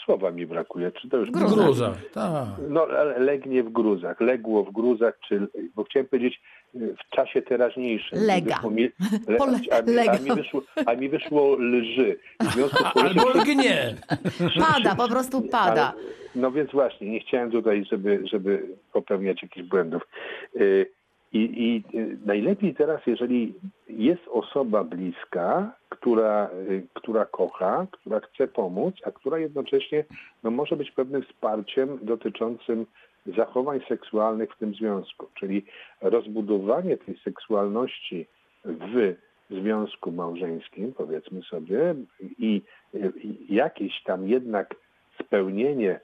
słowa 0.05 0.31
mi 0.31 0.45
brakuje, 0.45 0.91
czy 0.91 1.09
to 1.09 1.17
już 1.17 1.29
W 1.29 1.31
Gruzach. 1.31 1.57
gruzach, 1.65 1.97
tak. 2.13 2.47
no, 2.69 2.81
ale 2.99 3.19
legnie 3.19 3.63
w 3.63 3.69
gruzach, 3.71 4.21
legło 4.21 4.63
w 4.63 4.71
gruzach, 4.71 5.19
czy, 5.27 5.47
bo 5.75 5.83
chciałem 5.83 6.07
powiedzieć 6.07 6.41
w 6.73 7.15
czasie 7.15 7.41
teraźniejszym. 7.41 8.19
Lega. 8.21 8.61
Mi, 8.71 8.83
le, 9.27 9.37
Pole- 9.37 9.59
a, 9.71 9.81
mi, 9.81 10.07
a, 10.09 10.13
mi 10.19 10.35
wyszło, 10.35 10.61
a 10.85 10.93
mi 10.95 11.09
wyszło 11.09 11.55
lży. 11.59 12.19
W 12.39 12.53
związku 12.53 12.77
z 12.77 12.93
tym, 12.93 13.05
Albo 13.05 13.29
lgnie. 13.29 13.95
Pada, 14.59 14.95
po 14.95 15.07
prostu 15.07 15.41
pada. 15.41 15.93
ale, 15.93 16.03
no 16.35 16.51
więc 16.51 16.71
właśnie, 16.71 17.09
nie 17.09 17.19
chciałem 17.19 17.51
tutaj, 17.51 17.85
żeby, 17.91 18.19
żeby 18.31 18.67
popełniać 18.93 19.43
jakichś 19.43 19.67
błędów. 19.67 20.07
Y, 20.55 20.91
I, 21.33 21.39
I 21.39 21.97
y, 21.97 22.17
najlepiej 22.25 22.75
teraz, 22.75 23.01
jeżeli 23.07 23.53
jest 23.89 24.27
osoba 24.27 24.83
bliska, 24.83 25.75
która, 25.89 26.49
y, 26.69 26.87
która 26.93 27.25
kocha, 27.25 27.87
która 27.91 28.19
chce 28.19 28.47
pomóc, 28.47 28.95
a 29.05 29.11
która 29.11 29.37
jednocześnie 29.37 30.05
no, 30.43 30.51
może 30.51 30.75
być 30.75 30.91
pewnym 30.91 31.23
wsparciem 31.23 31.99
dotyczącym 32.01 32.85
zachowań 33.37 33.79
seksualnych 33.87 34.53
w 34.53 34.57
tym 34.57 34.73
związku. 34.73 35.27
Czyli 35.39 35.65
rozbudowanie 36.01 36.97
tej 36.97 37.17
seksualności 37.17 38.25
w 38.65 39.15
związku 39.49 40.11
małżeńskim, 40.11 40.93
powiedzmy 40.93 41.41
sobie, 41.41 41.95
i, 42.39 42.61
i 43.23 43.55
jakieś 43.55 44.03
tam 44.03 44.27
jednak 44.27 44.75
spełnienie, 45.23 45.99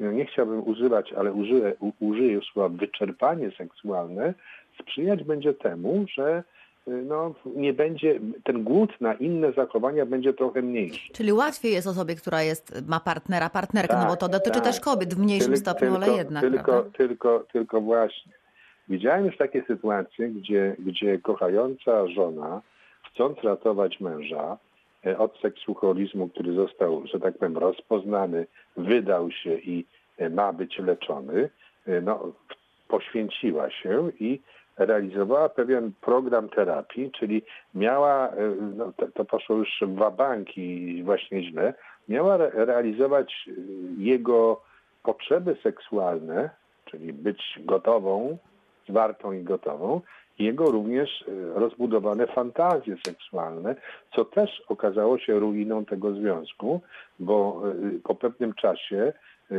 no 0.00 0.12
nie 0.12 0.26
chciałbym 0.26 0.68
używać, 0.68 1.12
ale 1.12 1.32
użyję, 1.32 1.74
u- 1.80 1.92
użyję 2.08 2.40
słowa 2.52 2.68
wyczerpanie 2.68 3.50
seksualne, 3.58 4.34
sprzyjać 4.82 5.24
będzie 5.24 5.54
temu, 5.54 6.04
że 6.14 6.44
y, 6.88 6.90
no, 6.90 7.34
nie 7.56 7.72
będzie, 7.72 8.20
ten 8.44 8.62
głód 8.64 9.00
na 9.00 9.14
inne 9.14 9.52
zachowania 9.52 10.06
będzie 10.06 10.32
trochę 10.32 10.62
mniejszy. 10.62 11.12
Czyli 11.12 11.32
łatwiej 11.32 11.72
jest 11.72 11.86
osobie, 11.86 12.14
która 12.14 12.42
jest, 12.42 12.88
ma 12.88 13.00
partnera, 13.00 13.50
partnerkę, 13.50 13.96
no 13.96 14.06
bo 14.06 14.16
to 14.16 14.28
Tak, 14.28 14.30
dotyczy 14.32 14.60
tak. 14.60 14.64
też 14.64 14.80
kobiet 14.80 15.14
w 15.14 15.18
mniejszym 15.18 15.52
Tyl- 15.52 15.56
stopniu, 15.60 15.88
ale 15.94 16.04
tylko, 16.06 16.18
jednak, 16.18 16.42
Tylko, 16.42 16.64
prawda? 16.64 16.90
tylko, 16.98 17.44
tylko 17.52 17.80
właśnie. 17.80 18.32
Widziałem 18.88 19.26
już 19.26 19.36
takie 19.36 19.62
sytuacje, 19.66 20.28
gdzie, 20.28 20.76
gdzie 20.78 21.18
kochająca 21.18 22.08
żona, 22.08 22.62
chcąc 23.12 23.38
ratować 23.44 24.00
męża 24.00 24.58
e, 25.06 25.18
od 25.18 25.40
seksualizmu, 25.40 26.28
który 26.28 26.52
został, 26.52 27.06
że 27.06 27.20
tak 27.20 27.38
powiem, 27.38 27.58
rozpoznany, 27.58 28.46
wydał 28.76 29.30
się 29.30 29.58
i 29.58 29.86
e, 30.18 30.30
ma 30.30 30.52
być 30.52 30.78
leczony, 30.78 31.50
e, 31.86 32.00
no, 32.00 32.32
poświęciła 32.88 33.70
się 33.70 34.10
i 34.20 34.40
realizowała 34.76 35.48
pewien 35.48 35.92
program 36.00 36.48
terapii, 36.48 37.10
czyli 37.10 37.42
miała, 37.74 38.32
no, 38.76 38.92
to, 38.96 39.06
to 39.14 39.24
poszło 39.24 39.56
już 39.56 39.78
w 39.82 39.94
wabank 39.94 40.58
i 40.58 41.02
właśnie 41.02 41.42
źle, 41.42 41.74
miała 42.08 42.34
re- 42.34 42.50
realizować 42.64 43.48
jego 43.98 44.60
potrzeby 45.02 45.56
seksualne, 45.62 46.50
czyli 46.84 47.12
być 47.12 47.58
gotową, 47.64 48.38
zwartą 48.88 49.32
i 49.32 49.42
gotową, 49.42 50.00
jego 50.38 50.70
również 50.70 51.24
e, 51.28 51.58
rozbudowane 51.60 52.26
fantazje 52.26 52.96
seksualne, 53.06 53.76
co 54.14 54.24
też 54.24 54.62
okazało 54.68 55.18
się 55.18 55.38
ruiną 55.38 55.84
tego 55.84 56.14
związku, 56.14 56.80
bo 57.18 57.62
e, 57.68 57.98
po 58.04 58.14
pewnym 58.14 58.54
czasie, 58.54 59.12
e, 59.50 59.56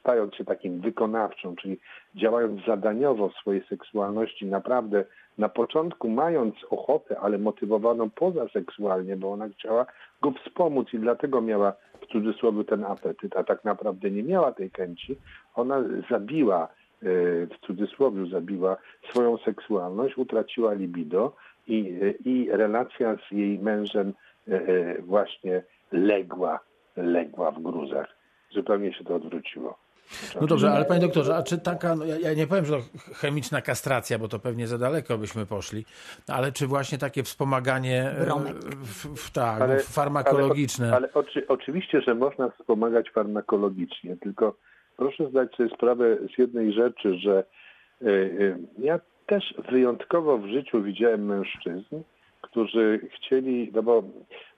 stając 0.00 0.34
się 0.34 0.44
takim 0.44 0.80
wykonawczą, 0.80 1.56
czyli 1.56 1.78
działając 2.14 2.64
zadaniowo 2.66 3.28
w 3.28 3.34
swojej 3.34 3.62
seksualności, 3.68 4.46
naprawdę 4.46 5.04
na 5.38 5.48
początku 5.48 6.08
mając 6.08 6.54
ochotę, 6.70 7.20
ale 7.20 7.38
motywowaną 7.38 8.10
poza 8.10 8.48
seksualnie, 8.48 9.16
bo 9.16 9.32
ona 9.32 9.48
chciała 9.48 9.86
go 10.22 10.32
wspomóc 10.32 10.94
i 10.94 10.98
dlatego 10.98 11.40
miała 11.40 11.72
w 12.00 12.06
cudzysłowie 12.06 12.64
ten 12.64 12.84
apetyt, 12.84 13.36
a 13.36 13.44
tak 13.44 13.64
naprawdę 13.64 14.10
nie 14.10 14.22
miała 14.22 14.52
tej 14.52 14.70
chęci, 14.70 15.16
ona 15.54 15.84
zabiła 16.10 16.68
w 17.02 17.66
cudzysłowie 17.66 18.26
zabiła 18.26 18.76
swoją 19.10 19.38
seksualność, 19.38 20.18
utraciła 20.18 20.72
libido 20.72 21.32
i, 21.66 21.98
i 22.24 22.48
relacja 22.50 23.16
z 23.16 23.32
jej 23.32 23.58
mężem 23.58 24.12
e, 24.48 24.54
e, 24.54 25.02
właśnie 25.02 25.62
legła, 25.92 26.60
legła 26.96 27.50
w 27.50 27.62
gruzach. 27.62 28.08
Zupełnie 28.54 28.92
się 28.92 29.04
to 29.04 29.14
odwróciło. 29.14 29.78
No 30.40 30.46
dobrze, 30.46 30.70
ale 30.70 30.84
panie 30.84 31.00
doktorze, 31.00 31.36
a 31.36 31.42
czy 31.42 31.58
taka, 31.58 31.96
no 31.96 32.04
ja, 32.04 32.18
ja, 32.18 32.34
nie 32.34 32.46
powiem, 32.46 32.64
że 32.64 32.76
to 32.76 32.82
chemiczna 33.14 33.62
kastracja, 33.62 34.18
bo 34.18 34.28
to 34.28 34.38
pewnie 34.38 34.66
za 34.66 34.78
daleko 34.78 35.18
byśmy 35.18 35.46
poszli, 35.46 35.84
ale 36.28 36.52
czy 36.52 36.66
właśnie 36.66 36.98
takie 36.98 37.22
wspomaganie 37.22 38.14
w, 38.72 39.16
w, 39.16 39.30
tak, 39.30 39.60
ale, 39.60 39.78
farmakologiczne? 39.78 40.86
Ale, 40.86 40.96
ale 40.96 41.12
oczy, 41.12 41.46
oczywiście, 41.48 42.00
że 42.00 42.14
można 42.14 42.50
wspomagać 42.50 43.10
farmakologicznie, 43.10 44.16
tylko 44.16 44.54
proszę 45.00 45.26
zdać 45.30 45.54
sobie 45.54 45.68
sprawę 45.68 46.16
z 46.34 46.38
jednej 46.38 46.72
rzeczy, 46.72 47.18
że 47.18 47.44
e, 48.02 48.06
e, 48.06 48.58
ja 48.78 49.00
też 49.26 49.54
wyjątkowo 49.70 50.38
w 50.38 50.46
życiu 50.46 50.82
widziałem 50.82 51.26
mężczyzn, 51.26 52.02
którzy 52.40 53.00
chcieli, 53.14 53.70
no 53.74 53.82
bo 53.82 54.02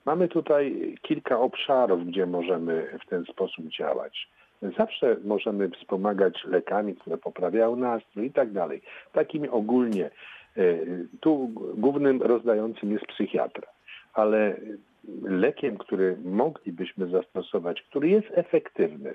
mamy 0.05 0.27
tutaj 0.27 0.95
kilka 1.01 1.39
obszarów, 1.39 2.05
gdzie 2.05 2.25
możemy 2.25 2.99
w 3.05 3.09
ten 3.09 3.25
sposób 3.25 3.65
działać. 3.65 4.29
Zawsze 4.77 5.17
możemy 5.23 5.69
wspomagać 5.69 6.43
lekami, 6.45 6.95
które 6.95 7.17
poprawiają 7.17 7.75
nastrój 7.75 8.25
i 8.25 8.31
tak 8.31 8.51
dalej. 8.51 8.81
Takimi 9.13 9.49
ogólnie. 9.49 10.05
E, 10.05 10.61
tu 11.19 11.51
głównym 11.75 12.21
rozdającym 12.21 12.91
jest 12.91 13.05
psychiatra, 13.05 13.67
ale 14.13 14.55
lekiem, 15.23 15.77
który 15.77 16.17
moglibyśmy 16.25 17.07
zastosować, 17.07 17.81
który 17.81 18.09
jest 18.09 18.27
efektywny, 18.31 19.13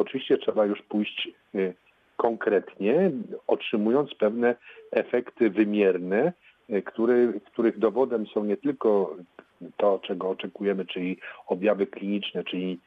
Oczywiście 0.00 0.38
trzeba 0.38 0.66
już 0.66 0.82
pójść 0.82 1.28
y, 1.54 1.74
konkretnie, 2.16 3.10
otrzymując 3.46 4.14
pewne 4.14 4.54
efekty 4.90 5.50
wymierne, 5.50 6.32
y, 6.70 6.82
który, 6.82 7.40
których 7.52 7.78
dowodem 7.78 8.26
są 8.26 8.44
nie 8.44 8.56
tylko 8.56 9.16
to, 9.76 10.00
czego 10.02 10.30
oczekujemy, 10.30 10.86
czyli 10.86 11.16
objawy 11.46 11.86
kliniczne, 11.86 12.44
czyli 12.44 12.80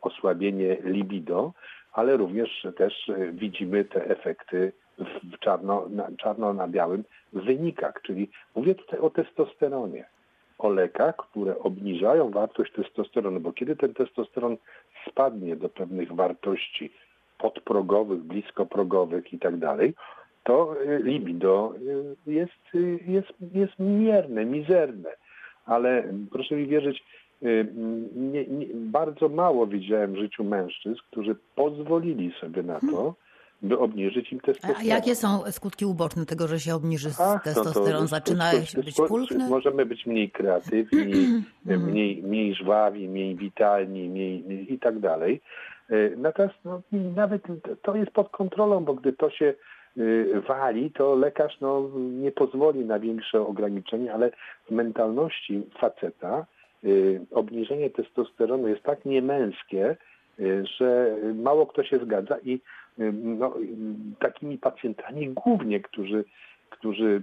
osłabienie 0.00 0.76
libido, 0.84 1.52
ale 1.92 2.16
również 2.16 2.66
też 2.76 3.08
y, 3.08 3.32
widzimy 3.32 3.84
te 3.84 4.04
efekty 4.04 4.72
w 4.98 5.38
czarno 5.38 5.86
na, 5.88 6.08
czarno 6.16 6.52
na 6.52 6.68
białym 6.68 7.04
wynikach, 7.32 8.02
czyli 8.02 8.28
mówię 8.54 8.74
tutaj 8.74 9.00
o 9.00 9.10
testosteronie. 9.10 10.04
O 10.58 10.68
lekach, 10.68 11.16
które 11.16 11.58
obniżają 11.58 12.30
wartość 12.30 12.72
testosteronu, 12.72 13.40
bo 13.40 13.52
kiedy 13.52 13.76
ten 13.76 13.94
testosteron 13.94 14.56
spadnie 15.08 15.56
do 15.56 15.68
pewnych 15.68 16.12
wartości 16.12 16.90
podprogowych, 17.38 18.20
bliskoprogowych 18.20 19.32
i 19.32 19.38
tak 19.38 19.56
dalej, 19.56 19.94
to 20.44 20.82
y, 20.82 21.02
libido 21.02 21.74
y, 22.26 22.32
jest, 22.32 22.74
y, 22.74 22.98
jest, 23.06 23.32
jest 23.54 23.78
mierne, 23.78 24.44
mizerne. 24.44 25.10
Ale 25.66 26.04
proszę 26.32 26.54
mi 26.56 26.66
wierzyć, 26.66 27.04
nie, 28.14 28.46
nie, 28.46 28.66
bardzo 28.74 29.28
mało 29.28 29.66
widziałem 29.66 30.12
w 30.12 30.18
życiu 30.18 30.44
mężczyzn, 30.44 31.00
którzy 31.10 31.36
pozwolili 31.54 32.32
sobie 32.40 32.62
na 32.62 32.80
to, 32.80 33.14
by 33.62 33.78
obniżyć 33.78 34.32
im 34.32 34.40
testosteron. 34.40 34.76
A 34.80 34.84
jakie 34.84 35.14
są 35.14 35.42
skutki 35.50 35.86
uboczne 35.86 36.26
tego, 36.26 36.48
że 36.48 36.60
się 36.60 36.74
obniży 36.74 37.10
Ach, 37.20 37.42
testosteron? 37.42 38.00
No 38.00 38.06
Zaczyna 38.06 38.50
być 38.84 38.96
pulchny? 39.08 39.48
Możemy 39.48 39.86
być 39.86 40.06
mniej 40.06 40.30
kreatywni, 40.30 41.42
mhm. 41.66 41.82
mniej, 41.90 42.22
mniej 42.22 42.54
żwawi, 42.54 43.08
mniej 43.08 43.36
witalni 43.36 44.08
mniej, 44.08 44.72
i 44.72 44.78
tak 44.78 44.98
dalej. 44.98 45.40
E, 45.90 46.16
natomiast 46.16 46.54
no, 46.64 46.82
nawet 47.16 47.42
to 47.82 47.96
jest 47.96 48.10
pod 48.10 48.28
kontrolą, 48.28 48.84
bo 48.84 48.94
gdy 48.94 49.12
to 49.12 49.30
się 49.30 49.54
e, 49.98 50.40
wali, 50.40 50.90
to 50.90 51.14
lekarz 51.14 51.60
no, 51.60 51.90
nie 51.96 52.32
pozwoli 52.32 52.84
na 52.84 52.98
większe 52.98 53.40
ograniczenie, 53.40 54.14
ale 54.14 54.30
w 54.68 54.70
mentalności 54.70 55.62
faceta 55.80 56.46
e, 56.84 56.88
obniżenie 57.30 57.90
testosteronu 57.90 58.68
jest 58.68 58.82
tak 58.82 59.04
niemęskie, 59.04 59.96
że 60.78 61.16
mało 61.34 61.66
kto 61.66 61.84
się 61.84 61.98
zgadza 62.04 62.36
i 62.44 62.60
no, 63.12 63.54
takimi 64.18 64.58
pacjentami 64.58 65.28
głównie, 65.28 65.80
którzy, 65.80 66.24
którzy, 66.70 67.22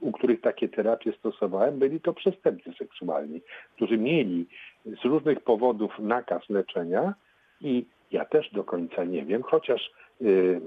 u 0.00 0.12
których 0.12 0.40
takie 0.40 0.68
terapie 0.68 1.12
stosowałem, 1.12 1.78
byli 1.78 2.00
to 2.00 2.12
przestępcy 2.12 2.72
seksualni, 2.78 3.40
którzy 3.76 3.98
mieli 3.98 4.46
z 4.86 5.04
różnych 5.04 5.40
powodów 5.40 5.98
nakaz 5.98 6.48
leczenia 6.48 7.14
i 7.60 7.86
ja 8.12 8.24
też 8.24 8.50
do 8.52 8.64
końca 8.64 9.04
nie 9.04 9.24
wiem, 9.24 9.42
chociaż, 9.42 9.90
yy, 10.20 10.60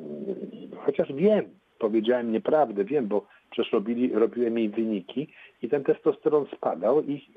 chociaż 0.85 1.13
wiem, 1.13 1.45
powiedziałem 1.79 2.31
nieprawdę, 2.31 2.83
wiem, 2.83 3.07
bo 3.07 3.25
przecież 3.51 3.73
robili, 3.73 4.13
robiłem 4.13 4.57
jej 4.57 4.69
wyniki 4.69 5.27
i 5.61 5.69
ten 5.69 5.83
testosteron 5.83 6.45
spadał 6.55 7.03
i 7.03 7.27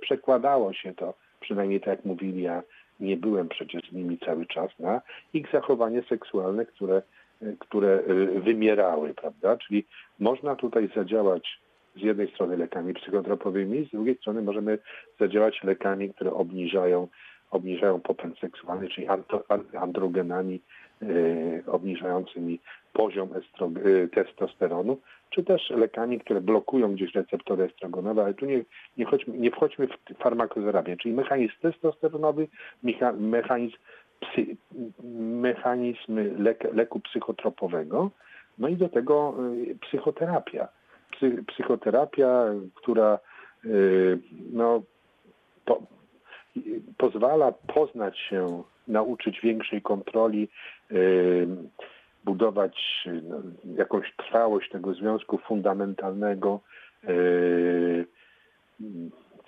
przekładało 0.00 0.72
się 0.72 0.94
to, 0.94 1.14
przynajmniej 1.40 1.80
tak 1.80 2.04
mówili, 2.04 2.42
ja 2.42 2.62
nie 3.00 3.16
byłem 3.16 3.48
przecież 3.48 3.82
z 3.90 3.92
nimi 3.92 4.18
cały 4.18 4.46
czas 4.46 4.70
na 4.78 5.00
ich 5.32 5.50
zachowanie 5.52 6.02
seksualne, 6.02 6.66
które, 6.66 7.02
które 7.58 8.00
y, 8.08 8.40
wymierały, 8.40 9.14
prawda? 9.14 9.56
Czyli 9.56 9.84
można 10.18 10.56
tutaj 10.56 10.88
zadziałać 10.96 11.60
z 11.96 12.00
jednej 12.00 12.30
strony 12.30 12.56
lekami 12.56 12.94
psychotropowymi, 12.94 13.86
z 13.86 13.90
drugiej 13.90 14.16
strony 14.16 14.42
możemy 14.42 14.78
zadziałać 15.20 15.64
lekami, 15.64 16.14
które 16.14 16.32
obniżają, 16.32 17.08
obniżają 17.50 18.00
popęd 18.00 18.38
seksualny, 18.38 18.88
czyli 18.88 19.06
androgenami 19.78 20.60
obniżającymi 21.66 22.60
poziom 22.92 23.28
yy, 23.84 24.08
testosteronu, 24.08 25.00
czy 25.30 25.44
też 25.44 25.70
lekami, 25.70 26.20
które 26.20 26.40
blokują 26.40 26.92
gdzieś 26.92 27.14
receptory 27.14 27.64
estrogonowe, 27.64 28.24
ale 28.24 28.34
tu 28.34 28.46
nie, 28.46 28.64
nie, 28.96 29.04
chodźmy, 29.04 29.38
nie 29.38 29.50
wchodźmy 29.50 29.86
w 29.86 30.18
farmakozerapię, 30.18 30.96
czyli 30.96 31.14
mechanizm 31.14 31.52
testosteronowy, 31.62 32.48
mechanizm, 33.18 33.76
psy, 34.20 34.56
mechanizm 35.40 36.18
lek, 36.38 36.74
leku 36.74 37.00
psychotropowego, 37.00 38.10
no 38.58 38.68
i 38.68 38.76
do 38.76 38.88
tego 38.88 39.34
y, 39.54 39.76
psychoterapia. 39.80 40.68
Psy, 41.12 41.44
psychoterapia, 41.46 42.44
która 42.74 43.18
y, 43.64 44.18
no, 44.52 44.82
po, 45.64 45.82
pozwala 46.96 47.52
poznać 47.52 48.18
się, 48.18 48.62
nauczyć 48.88 49.40
większej 49.40 49.82
kontroli, 49.82 50.42
y, 50.44 50.48
budować 52.24 53.08
no, 53.22 53.36
jakąś 53.76 54.12
trwałość 54.16 54.70
tego 54.70 54.94
związku 54.94 55.38
fundamentalnego. 55.38 56.60
E, 57.04 57.08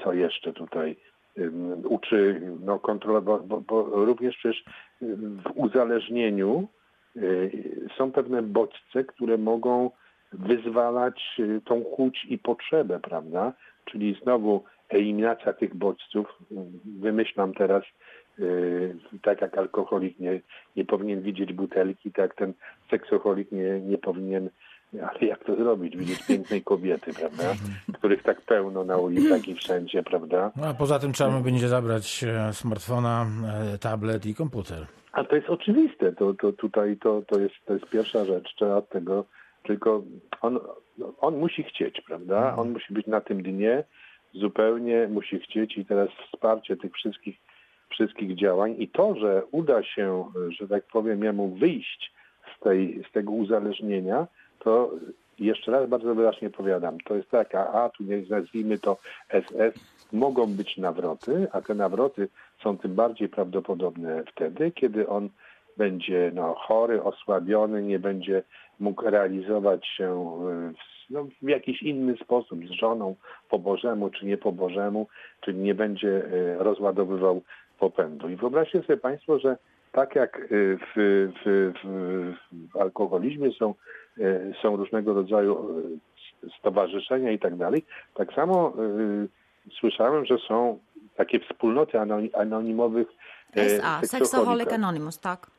co 0.05 0.13
jeszcze 0.13 0.53
tutaj 0.53 0.97
uczy 1.85 2.41
no, 2.65 2.79
kontrolować, 2.79 3.43
bo, 3.43 3.61
bo 3.61 3.83
również 3.83 4.37
przecież 4.37 4.65
w 5.45 5.51
uzależnieniu 5.55 6.69
są 7.97 8.13
pewne 8.13 8.43
bodźce, 8.43 9.05
które 9.05 9.39
mogą 9.39 9.91
wyzwalać 10.33 11.41
tą 11.65 11.85
chuć 11.85 12.25
i 12.25 12.39
potrzebę, 12.39 13.01
prawda? 13.01 13.53
Czyli 13.85 14.19
znowu 14.23 14.65
eliminacja 14.89 15.53
tych 15.53 15.75
bodźców. 15.75 16.39
Wymyślam 17.01 17.55
teraz 17.55 17.83
tak 19.23 19.41
jak 19.41 19.59
alkoholik 19.59 20.19
nie, 20.19 20.41
nie 20.77 20.85
powinien 20.85 21.23
widzieć 21.23 21.53
butelki, 21.53 22.13
tak 22.13 22.35
ten 22.35 22.53
seksoholik 22.91 23.53
nie, 23.53 23.81
nie 23.81 23.99
powinien 23.99 24.51
ale 24.93 25.21
jak 25.21 25.45
to 25.45 25.57
zrobić? 25.57 25.97
Widzieć 25.97 26.27
pięknej 26.27 26.63
kobiety, 26.63 27.13
prawda? 27.15 27.55
Których 27.99 28.23
tak 28.23 28.41
pełno 28.41 28.85
na 28.85 28.97
ulicach 28.97 29.49
i 29.49 29.55
wszędzie, 29.55 30.03
prawda? 30.03 30.53
No, 30.57 30.67
a 30.67 30.75
poza 30.75 30.99
tym 30.99 31.13
trzeba 31.13 31.41
będzie 31.41 31.69
zabrać 31.69 32.25
e, 32.25 32.53
smartfona, 32.53 33.27
e, 33.75 33.79
tablet 33.79 34.27
i 34.27 34.35
komputer. 34.35 34.87
A 35.13 35.25
to 35.25 35.37
jest 35.37 35.49
oczywiste. 35.49 36.13
To, 36.13 36.35
to 36.35 36.53
tutaj 36.53 36.97
to, 36.97 37.23
to, 37.27 37.39
jest, 37.39 37.55
to 37.67 37.73
jest 37.73 37.87
pierwsza 37.87 38.25
rzecz. 38.25 38.55
Trzeba 38.57 38.83
tego, 38.83 39.25
tylko 39.63 40.03
on, 40.41 40.59
on 41.21 41.39
musi 41.39 41.63
chcieć, 41.63 42.01
prawda? 42.07 42.57
On 42.57 42.71
musi 42.71 42.95
być 42.95 43.07
na 43.07 43.21
tym 43.21 43.43
dnie 43.43 43.85
zupełnie, 44.35 45.09
musi 45.09 45.41
chcieć 45.41 45.79
i 45.79 45.85
teraz 45.85 46.09
wsparcie 46.27 46.77
tych 46.77 46.93
wszystkich 46.93 47.37
wszystkich 47.91 48.35
działań 48.35 48.75
i 48.79 48.89
to, 48.89 49.15
że 49.15 49.43
uda 49.51 49.83
się, 49.83 50.25
że 50.49 50.69
tak 50.69 50.85
powiem, 50.85 51.25
jemu 51.25 51.49
wyjść 51.49 52.13
z, 52.57 52.61
tej, 52.61 53.03
z 53.09 53.13
tego 53.13 53.33
uzależnienia, 53.33 54.27
to 54.59 54.91
jeszcze 55.39 55.73
raz 55.73 55.89
bardzo 55.89 56.15
wyraźnie 56.15 56.51
powiadam, 56.51 57.01
to 57.01 57.15
jest 57.15 57.31
tak, 57.31 57.55
a, 57.55 57.91
tu 57.97 58.05
nie 58.05 58.23
nazwijmy 58.31 58.79
to 58.79 58.97
SS, 59.31 59.81
mogą 60.13 60.47
być 60.47 60.77
nawroty, 60.77 61.47
a 61.53 61.61
te 61.61 61.75
nawroty 61.75 62.29
są 62.63 62.79
tym 62.79 62.95
bardziej 62.95 63.29
prawdopodobne 63.29 64.23
wtedy, 64.33 64.71
kiedy 64.71 65.09
on 65.09 65.29
będzie 65.77 66.31
no, 66.35 66.55
chory, 66.55 67.03
osłabiony, 67.03 67.83
nie 67.83 67.99
będzie 67.99 68.43
mógł 68.81 69.11
realizować 69.11 69.87
się 69.87 70.39
w, 70.73 71.11
no, 71.11 71.27
w 71.43 71.49
jakiś 71.49 71.83
inny 71.83 72.17
sposób 72.17 72.67
z 72.67 72.71
żoną 72.71 73.15
po 73.51 73.59
Bożemu 73.59 74.11
czy 74.11 74.27
nie 74.27 74.37
po 74.37 74.53
Bożemu, 74.53 75.07
czyli 75.41 75.59
nie 75.59 75.75
będzie 75.75 76.25
e, 76.25 76.65
rozładowywał 76.65 77.43
popędu. 77.79 78.29
I 78.29 78.37
wyobraźcie 78.37 78.83
sobie 78.83 78.97
Państwo, 78.97 79.39
że 79.39 79.57
tak 79.93 80.15
jak 80.15 80.37
e, 80.37 80.49
w, 80.77 80.95
w, 81.45 81.73
w, 82.73 82.77
alkoholizmie 82.77 83.53
są, 83.53 83.75
e, 84.21 84.53
są 84.63 84.77
różnego 84.77 85.15
rodzaju 85.15 85.83
stowarzyszenia 86.59 87.31
i 87.33 87.39
tak 87.39 87.57
dalej, 87.57 87.85
tak 88.15 88.33
samo 88.33 88.73
słyszałem, 89.81 90.25
że 90.25 90.39
są 90.49 90.79
takie 91.17 91.41
wspólnoty 91.41 91.99
anonimowych 92.33 93.09
SA, 93.55 94.01
Sexaholic 94.05 94.73
Anonymous, 94.73 95.19
tak. 95.19 95.58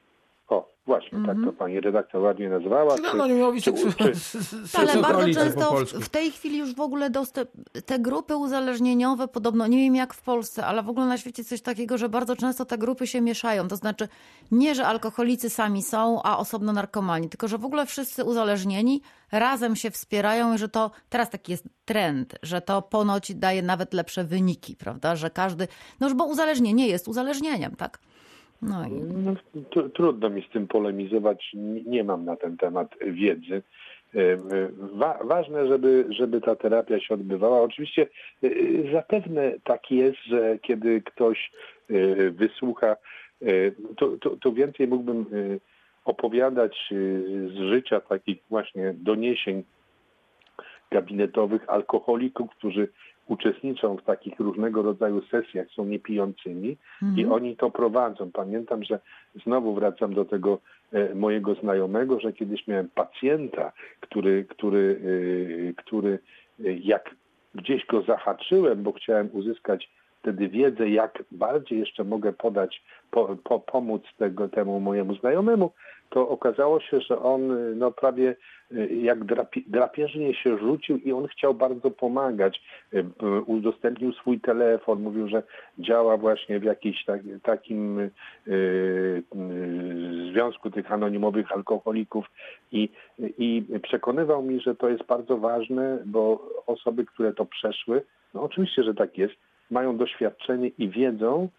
O, 0.50 0.70
właśnie, 0.86 1.18
mm 1.18 1.24
-hmm. 1.24 1.28
tak 1.28 1.36
to 1.36 1.40
mhm. 1.40 1.56
pani 1.56 1.80
redaktor 1.80 2.22
ładnie 2.22 2.50
nazwała. 2.50 2.98
Czy, 2.98 3.08
anonimowi 3.08 3.62
czy, 3.62 3.74
czy, 3.74 4.12
Ale 4.80 5.02
bardzo 5.02 5.34
często 5.34 5.76
w 5.86 6.10
tej 6.10 6.32
chwili 6.32 6.58
już 6.58 6.76
w 6.76 6.80
ogóle 6.80 7.10
dostęp, 7.10 7.50
te 7.86 8.00
grupy 8.00 8.38
uzależnieniowe 8.38 9.28
podobno, 9.28 9.68
nie 9.68 9.78
wiem 9.78 9.96
jak 9.96 10.14
w 10.14 10.22
Polsce, 10.22 10.66
ale 10.66 10.84
w 10.84 10.90
ogóle 10.90 11.06
na 11.06 11.18
świecie 11.18 11.44
coś 11.44 11.62
takiego, 11.62 11.98
że 11.98 12.10
bardzo 12.10 12.36
często 12.36 12.66
te 12.66 12.78
grupy 12.78 13.08
się 13.08 13.22
mieszają. 13.22 13.68
To 13.68 13.76
znaczy 13.76 14.08
nie, 14.52 14.76
że 14.76 14.88
alkoholicy 14.88 15.50
sami 15.50 15.84
są, 15.84 16.22
a 16.24 16.38
osobno 16.38 16.74
narkomani, 16.74 17.30
tylko 17.30 17.48
że 17.48 17.58
w 17.58 17.66
ogóle 17.66 17.86
wszyscy 17.86 18.24
uzależnieni 18.24 19.02
razem 19.32 19.76
się 19.76 19.92
wspierają 19.92 20.54
i 20.54 20.58
że 20.58 20.70
to 20.70 20.92
teraz 21.10 21.30
taki 21.30 21.52
jest 21.52 21.64
trend, 21.86 22.36
że 22.44 22.62
to 22.62 22.82
ponoć 22.82 23.36
daje 23.36 23.62
nawet 23.62 23.94
lepsze 23.94 24.24
wyniki, 24.24 24.76
prawda? 24.76 25.16
Że 25.16 25.30
każdy, 25.30 25.68
no 26.00 26.08
już 26.08 26.16
bo 26.16 26.26
uzależnienie 26.26 26.88
jest 26.88 27.08
uzależnieniem, 27.08 27.76
tak? 27.76 28.00
No 28.62 28.88
i... 28.88 28.92
no, 29.02 29.34
trudno 29.90 30.30
mi 30.30 30.42
z 30.42 30.50
tym 30.50 30.68
polemizować, 30.68 31.52
nie 31.86 32.04
mam 32.04 32.26
na 32.26 32.36
ten 32.36 32.58
temat 32.58 32.96
wiedzy. 33.02 33.62
E, 34.16 34.20
e, 34.20 34.38
wa 34.78 35.20
ważne, 35.24 35.68
żeby, 35.68 36.06
żeby 36.10 36.42
ta 36.42 36.56
terapia 36.56 37.00
się 37.00 37.14
odbywała. 37.14 37.62
Oczywiście 37.62 38.08
e, 38.44 38.50
zapewne 38.94 39.52
tak 39.64 39.92
jest, 39.92 40.18
że 40.28 40.60
kiedy 40.62 41.02
ktoś 41.02 41.52
wysłucha, 42.32 42.96
to, 43.98 44.18
to, 44.18 44.30
to 44.30 44.52
więcej 44.52 44.88
mógłbym 44.88 45.26
opowiadać 46.06 46.94
z 47.48 47.58
życia 47.58 48.00
takich 48.00 48.38
właśnie 48.50 48.94
doniesień 48.98 49.64
gabinetowych 50.92 51.70
alkoholików, 51.70 52.50
którzy 52.50 52.88
uczestniczą 53.30 53.98
w 53.98 54.04
takich 54.04 54.40
różnego 54.40 54.82
rodzaju 54.82 55.22
sesjach, 55.22 55.68
są 55.76 55.86
niepijącymi 55.86 56.78
mhm. 57.02 57.20
i 57.20 57.26
oni 57.26 57.56
to 57.56 57.72
prowadzą. 57.72 58.32
Pamiętam, 58.32 58.84
że 58.84 59.00
znowu 59.44 59.74
wracam 59.74 60.14
do 60.14 60.26
tego 60.26 60.60
e, 60.92 61.16
mojego 61.16 61.56
znajomego, 61.56 62.20
że 62.20 62.34
kiedyś 62.34 62.68
miałem 62.68 62.90
pacjenta, 62.90 63.72
który, 64.00 64.46
który, 64.50 65.02
e, 65.70 65.74
który 65.74 66.20
e, 66.66 66.74
jak 66.74 67.16
gdzieś 67.56 67.86
go 67.86 68.02
zahaczyłem, 68.02 68.84
bo 68.84 68.92
chciałem 68.92 69.30
uzyskać 69.34 69.90
wtedy 70.22 70.50
wiedzę, 70.50 70.90
jak 70.90 71.24
bardziej 71.32 71.80
jeszcze 71.80 72.04
mogę 72.04 72.34
podać, 72.34 72.84
po, 73.12 73.38
po, 73.44 73.60
pomóc 73.60 74.02
tego, 74.18 74.50
temu 74.50 74.80
mojemu 74.80 75.16
znajomemu, 75.16 75.72
to 76.10 76.30
okazało 76.30 76.80
się, 76.80 77.02
że 77.02 77.20
on 77.20 77.42
no, 77.80 77.92
prawie 77.92 78.36
y, 78.72 78.96
jak 78.96 79.24
drapie, 79.24 79.62
drapieżnie 79.68 80.34
się 80.34 80.58
rzucił 80.58 80.98
i 80.98 81.12
on 81.12 81.28
chciał 81.28 81.54
bardzo 81.54 81.92
pomagać. 81.92 82.62
Y, 82.94 83.06
udostępnił 83.46 84.14
swój 84.14 84.40
telefon, 84.40 85.02
mówił, 85.02 85.28
że 85.28 85.44
działa 85.80 86.18
właśnie 86.18 86.60
w 86.60 86.64
jakimś 86.64 87.06
tak, 87.06 87.22
takim 87.44 88.00
y, 88.00 88.12
y, 88.48 89.24
związku 90.32 90.72
tych 90.72 90.92
anonimowych 90.92 91.52
alkoholików 91.52 92.26
i, 92.72 92.90
i 93.20 93.66
przekonywał 93.84 94.44
mi, 94.44 94.60
że 94.60 94.76
to 94.76 94.90
jest 94.90 95.04
bardzo 95.04 95.38
ważne, 95.38 96.00
bo 96.06 96.50
osoby, 96.68 97.06
które 97.06 97.34
to 97.34 97.46
przeszły, 97.46 98.02
no 98.34 98.44
oczywiście, 98.44 98.84
że 98.84 98.94
tak 98.94 99.18
jest, 99.18 99.34
mają 99.72 99.98
doświadczenie 99.98 100.68
i 100.78 100.90
wiedzą 100.90 101.50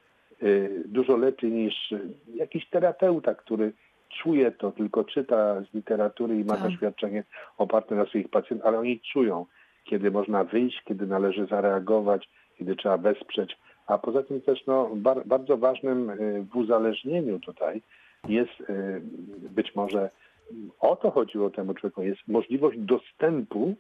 y, 0.43 0.83
dużo 0.87 1.17
lepiej 1.17 1.53
niż 1.53 1.95
jakiś 2.35 2.69
terapeuta, 2.69 3.35
który 3.35 3.73
czuje 4.23 4.51
to, 4.51 4.73
tylko 4.73 5.05
czyta 5.05 5.61
z 5.61 5.75
literatury 5.75 6.39
i 6.39 6.45
ma 6.45 6.55
tak. 6.57 6.63
doświadczenie 6.63 7.25
oparte 7.59 7.95
na 7.95 8.07
swoich 8.07 8.29
pacjentach, 8.29 8.69
ale 8.69 8.79
oni 8.79 9.01
czują, 9.01 9.47
kiedy 9.85 10.11
można 10.11 10.45
wyjść, 10.45 10.83
kiedy 10.85 11.07
należy 11.07 11.47
zareagować, 11.47 12.29
kiedy 12.59 12.77
trzeba 12.77 12.97
wesprzeć. 12.97 13.59
A 13.87 13.99
poza 13.99 14.23
tym 14.23 14.41
też 14.41 14.67
no, 14.67 14.91
bar 14.95 15.27
bardzo 15.27 15.57
ważnym 15.57 16.11
y, 16.11 16.47
w 16.53 16.57
uzależnieniu 16.57 17.39
tutaj 17.39 17.83
jest 18.29 18.61
y, 18.61 19.01
być 19.51 19.75
może 19.75 20.11
o 20.81 20.97
to 20.97 21.11
chodziło 21.11 21.51
temu 21.51 21.75
człowiekowi, 21.75 22.09
jest 22.09 22.29
możliwość 22.29 22.79
dostępu 22.79 23.75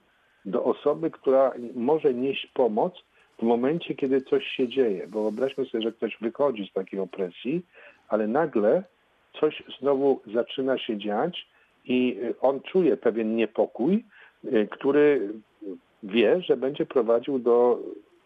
do 0.45 0.65
osoby, 0.65 1.11
która 1.11 1.53
może 1.75 2.15
nieść 2.15 2.47
pomoc 2.55 2.95
w 3.41 3.43
momencie, 3.43 3.95
kiedy 3.95 4.21
coś 4.21 4.47
się 4.47 4.69
dzieje. 4.69 5.07
Bo 5.07 5.23
wyobraźmy 5.23 5.65
sobie, 5.65 5.83
że 5.83 5.93
ktoś 5.93 6.17
wychodzi 6.21 6.69
z 6.71 6.73
takiej 6.73 7.01
opresji, 7.01 7.63
ale 8.09 8.27
nagle 8.27 8.83
coś 9.41 9.63
znowu 9.81 10.21
zaczyna 10.35 10.79
się 10.79 10.99
dziać 10.99 11.49
i 11.85 12.21
on 12.41 12.61
czuje 12.61 12.97
pewien 12.97 13.37
niepokój, 13.37 14.05
y, 14.45 14.69
który 14.71 15.33
wie, 16.03 16.41
że 16.41 16.57
będzie 16.57 16.87
prowadził 16.87 17.39
do, 17.39 17.79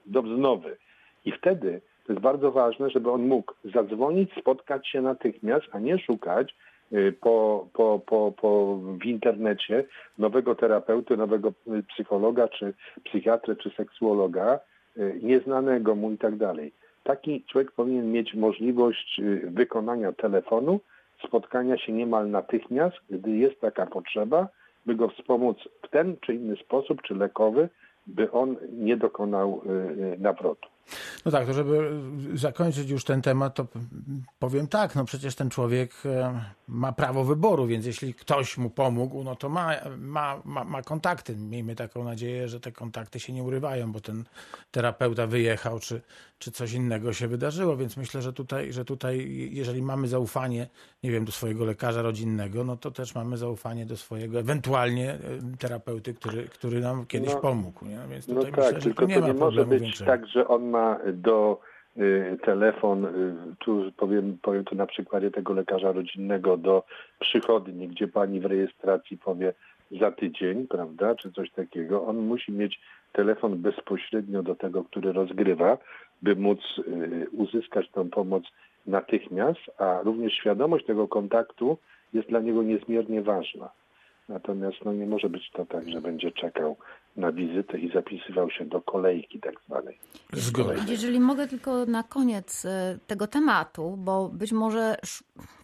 do 0.07 0.23
wznowy. 0.23 0.77
I 1.25 1.33
wtedy 1.33 1.81
to 2.07 2.13
jest 2.13 2.23
bardzo 2.23 2.53
ważne, 2.53 2.91
żeby 2.91 3.11
on 3.11 3.27
mógł 3.27 3.53
zadzwonić, 3.75 4.31
spotkać 4.41 4.89
się 4.89 5.03
natychmiast, 5.03 5.67
a 5.73 5.79
nie 5.79 5.99
szukać 5.99 6.55
y, 6.93 7.15
po, 7.21 7.69
po, 7.73 8.01
po, 8.07 8.33
po, 8.33 8.77
w 8.77 9.05
internecie 9.05 9.85
nowego 10.19 10.55
terapeuty, 10.55 11.17
nowego 11.17 11.53
psychologa, 11.89 12.49
czy 12.49 12.75
psychiatry, 13.05 13.57
czy 13.57 13.71
seksuologa, 13.71 14.55
y, 14.55 14.74
nieznanego 15.23 15.95
mu 15.95 16.13
i 16.13 16.19
tak 16.19 16.37
dalej. 16.37 16.73
Taki 17.05 17.45
człowiek 17.45 17.73
powinien 17.73 18.13
mieć 18.13 18.35
możliwość 18.35 19.21
wykonania 19.45 20.13
telefonu, 20.13 20.81
spotkania 21.27 21.79
się 21.79 21.93
niemal 21.93 22.31
natychmiast, 22.31 22.97
gdy 23.11 23.31
jest 23.31 23.61
taka 23.61 23.87
potrzeba, 23.87 24.49
by 24.87 24.95
go 24.95 25.09
wspomóc 25.09 25.57
w 25.83 25.89
ten 25.89 26.17
czy 26.21 26.35
inny 26.35 26.57
sposób, 26.57 27.03
czy 27.03 27.15
lekowy, 27.15 27.69
by 28.07 28.31
on 28.31 28.57
nie 28.73 28.97
dokonał 28.97 29.63
y, 29.67 29.71
y, 30.15 30.19
nawrotu. 30.19 30.69
No 31.25 31.31
tak, 31.31 31.47
to 31.47 31.53
żeby 31.53 32.01
zakończyć 32.35 32.91
już 32.91 33.05
ten 33.05 33.23
temat, 33.23 33.55
to 33.55 33.67
powiem 34.39 34.67
tak, 34.67 34.95
no 34.95 35.05
przecież 35.05 35.35
ten 35.35 35.51
człowiek 35.51 35.93
e, 36.07 36.41
ma 36.69 36.93
prawo 36.93 37.25
wyboru, 37.25 37.67
więc 37.67 37.87
jeśli 37.87 38.15
ktoś 38.15 38.59
mu 38.59 38.71
pomógł, 38.71 39.25
no 39.25 39.37
to 39.37 39.49
ma, 39.49 39.71
ma, 39.99 40.41
ma, 40.45 40.65
ma 40.65 40.83
kontakty. 40.83 41.37
Miejmy 41.37 41.75
taką 41.75 42.05
nadzieję, 42.05 42.49
że 42.49 42.61
te 42.61 42.73
kontakty 42.73 43.21
się 43.21 43.33
nie 43.33 43.43
urywają, 43.43 43.93
bo 43.93 44.01
ten 44.01 44.25
terapeuta 44.71 45.27
wyjechał, 45.27 45.79
czy, 45.79 46.01
czy 46.39 46.51
coś 46.51 46.73
innego 46.73 47.13
się 47.13 47.29
wydarzyło, 47.29 47.77
więc 47.77 47.97
myślę, 47.97 48.23
że 48.23 48.33
tutaj, 48.33 48.73
że 48.73 48.85
tutaj, 48.85 49.49
jeżeli 49.53 49.83
mamy 49.83 50.09
zaufanie, 50.09 50.69
nie 51.03 51.11
wiem, 51.11 51.25
do 51.25 51.33
swojego 51.33 51.65
lekarza 51.65 52.03
rodzinnego, 52.03 52.65
no 52.65 52.77
to 52.77 52.91
też 52.91 53.15
mamy 53.15 53.37
zaufanie 53.37 53.87
do 53.87 53.97
swojego 53.97 54.39
ewentualnie 54.39 55.13
e, 55.13 55.19
terapeuty, 55.59 56.15
który, 56.15 56.49
który 56.49 56.81
nam 56.81 57.07
kiedyś 57.07 57.33
no, 57.35 57.41
pomógł. 57.41 57.85
Nie? 57.85 58.01
Więc 58.11 58.27
tutaj 58.27 58.53
no 58.53 58.57
myślę, 58.57 58.81
tak, 58.83 58.95
tu 58.97 59.07
nie, 59.07 59.21
ma 59.21 59.27
nie 59.27 59.35
może 59.35 59.67
być 59.67 59.99
tak, 59.99 60.27
że 60.27 60.49
on 60.49 60.74
ma 60.75 60.99
do 61.13 61.61
y, 61.97 62.39
telefon, 62.43 63.05
y, 63.05 63.11
tu 63.59 63.93
powiem, 63.97 64.39
powiem 64.43 64.65
to 64.65 64.75
na 64.75 64.87
przykładzie 64.87 65.31
tego 65.31 65.55
lekarza 65.55 65.93
rodzinnego, 65.93 66.57
do 66.57 66.83
przychodni, 67.21 67.89
gdzie 67.89 68.09
pani 68.09 68.41
w 68.41 68.45
rejestracji 68.45 69.19
powie 69.19 69.53
za 70.01 70.11
tydzień, 70.11 70.67
prawda, 70.67 71.15
czy 71.15 71.33
coś 71.33 71.51
takiego. 71.51 72.05
On 72.07 72.17
musi 72.17 72.53
mieć 72.53 72.81
telefon 73.13 73.57
bezpośrednio 73.57 74.43
do 74.43 74.55
tego, 74.55 74.85
który 74.85 75.13
rozgrywa, 75.13 75.79
by 76.23 76.37
móc 76.37 76.61
y, 76.79 77.27
uzyskać 77.33 77.91
tę 77.91 78.11
pomoc 78.11 78.45
natychmiast, 78.87 79.65
a 79.79 80.03
również 80.03 80.33
świadomość 80.33 80.87
tego 80.87 81.09
kontaktu 81.09 81.79
jest 82.13 82.29
dla 82.29 82.41
niego 82.41 82.63
niezmiernie 82.63 83.23
ważna. 83.23 83.71
Natomiast 84.29 84.77
no, 84.85 84.93
nie 84.93 85.07
może 85.07 85.29
być 85.29 85.51
to 85.51 85.67
tak, 85.67 85.89
że 85.89 86.01
będzie 86.01 86.33
czekał 86.33 86.77
na 87.17 87.33
wizytę 87.33 87.79
i 87.79 87.93
zapisywał 87.93 88.51
się 88.51 88.65
do 88.65 88.81
kolejki 88.81 89.41
tak 89.41 89.55
zwanej. 89.67 89.99
Jeżeli 90.89 91.21
mogę 91.21 91.49
tylko 91.49 91.87
na 91.87 92.03
koniec 92.03 92.65
e, 92.65 92.99
tego 93.07 93.27
tematu, 93.27 93.97
bo 93.99 94.29
być 94.29 94.53
może 94.53 94.97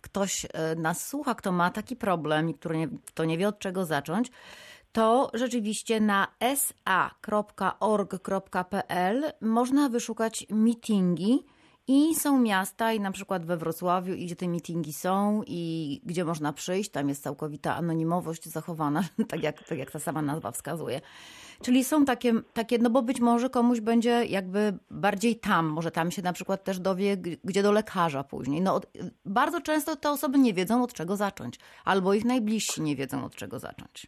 ktoś 0.01 0.47
e, 0.53 0.75
nas 0.77 1.09
słucha, 1.09 1.35
kto 1.35 1.53
ma 1.53 1.71
taki 1.71 1.97
problem 1.97 2.51
i 2.51 2.55
który 2.55 2.77
nie, 2.77 2.89
kto 3.07 3.25
nie 3.25 3.39
wie 3.39 3.49
od 3.49 3.59
czego 3.59 3.85
zacząć, 3.85 4.31
to 4.93 5.31
rzeczywiście 5.35 6.01
na 6.01 6.29
sa.org.pl 6.55 8.13
można 9.41 9.89
wyszukać 9.89 10.47
meetingi 10.51 11.45
I 11.93 12.15
są 12.15 12.39
miasta, 12.41 12.93
i 12.93 13.01
na 13.01 13.13
przykład 13.13 13.47
we 13.47 13.57
Wrocławiu, 13.57 14.15
i 14.15 14.27
gdzie 14.27 14.37
te 14.37 14.49
meetingi 14.49 14.93
są, 14.93 15.43
i 15.47 16.01
gdzie 16.05 16.25
można 16.25 16.53
przyjść, 16.53 16.91
tam 16.91 17.09
jest 17.09 17.23
całkowita 17.23 17.77
anonimowość 17.77 18.49
zachowana, 18.49 19.05
tak 19.29 19.43
jak, 19.43 19.65
tak 19.65 19.79
jak 19.79 19.91
ta 19.91 19.99
sama 19.99 20.23
nazwa 20.23 20.51
wskazuje. 20.51 21.01
Czyli 21.63 21.85
są 21.85 22.05
takie, 22.05 22.35
takie, 22.53 22.79
no 22.79 22.91
bo 22.91 23.03
być 23.03 23.21
może 23.21 23.51
komuś 23.51 23.81
będzie 23.81 24.25
jakby 24.25 24.79
bardziej 24.91 25.37
tam, 25.37 25.67
może 25.67 25.91
tam 25.91 26.11
się 26.11 26.23
na 26.23 26.33
przykład 26.33 26.65
też 26.65 26.79
dowie, 26.81 27.17
gdzie 27.45 27.63
do 27.63 27.73
lekarza 27.73 28.25
później. 28.25 28.61
No, 28.61 28.81
bardzo 29.25 29.61
często 29.61 29.97
te 29.97 30.11
osoby 30.11 30.39
nie 30.39 30.55
wiedzą 30.55 30.83
od 30.83 30.93
czego 30.93 31.17
zacząć, 31.17 31.59
albo 31.85 32.15
ich 32.15 32.25
najbliżsi 32.25 32.83
nie 32.83 32.97
wiedzą 32.97 33.25
od 33.25 33.35
czego 33.35 33.59
zacząć. 33.59 34.07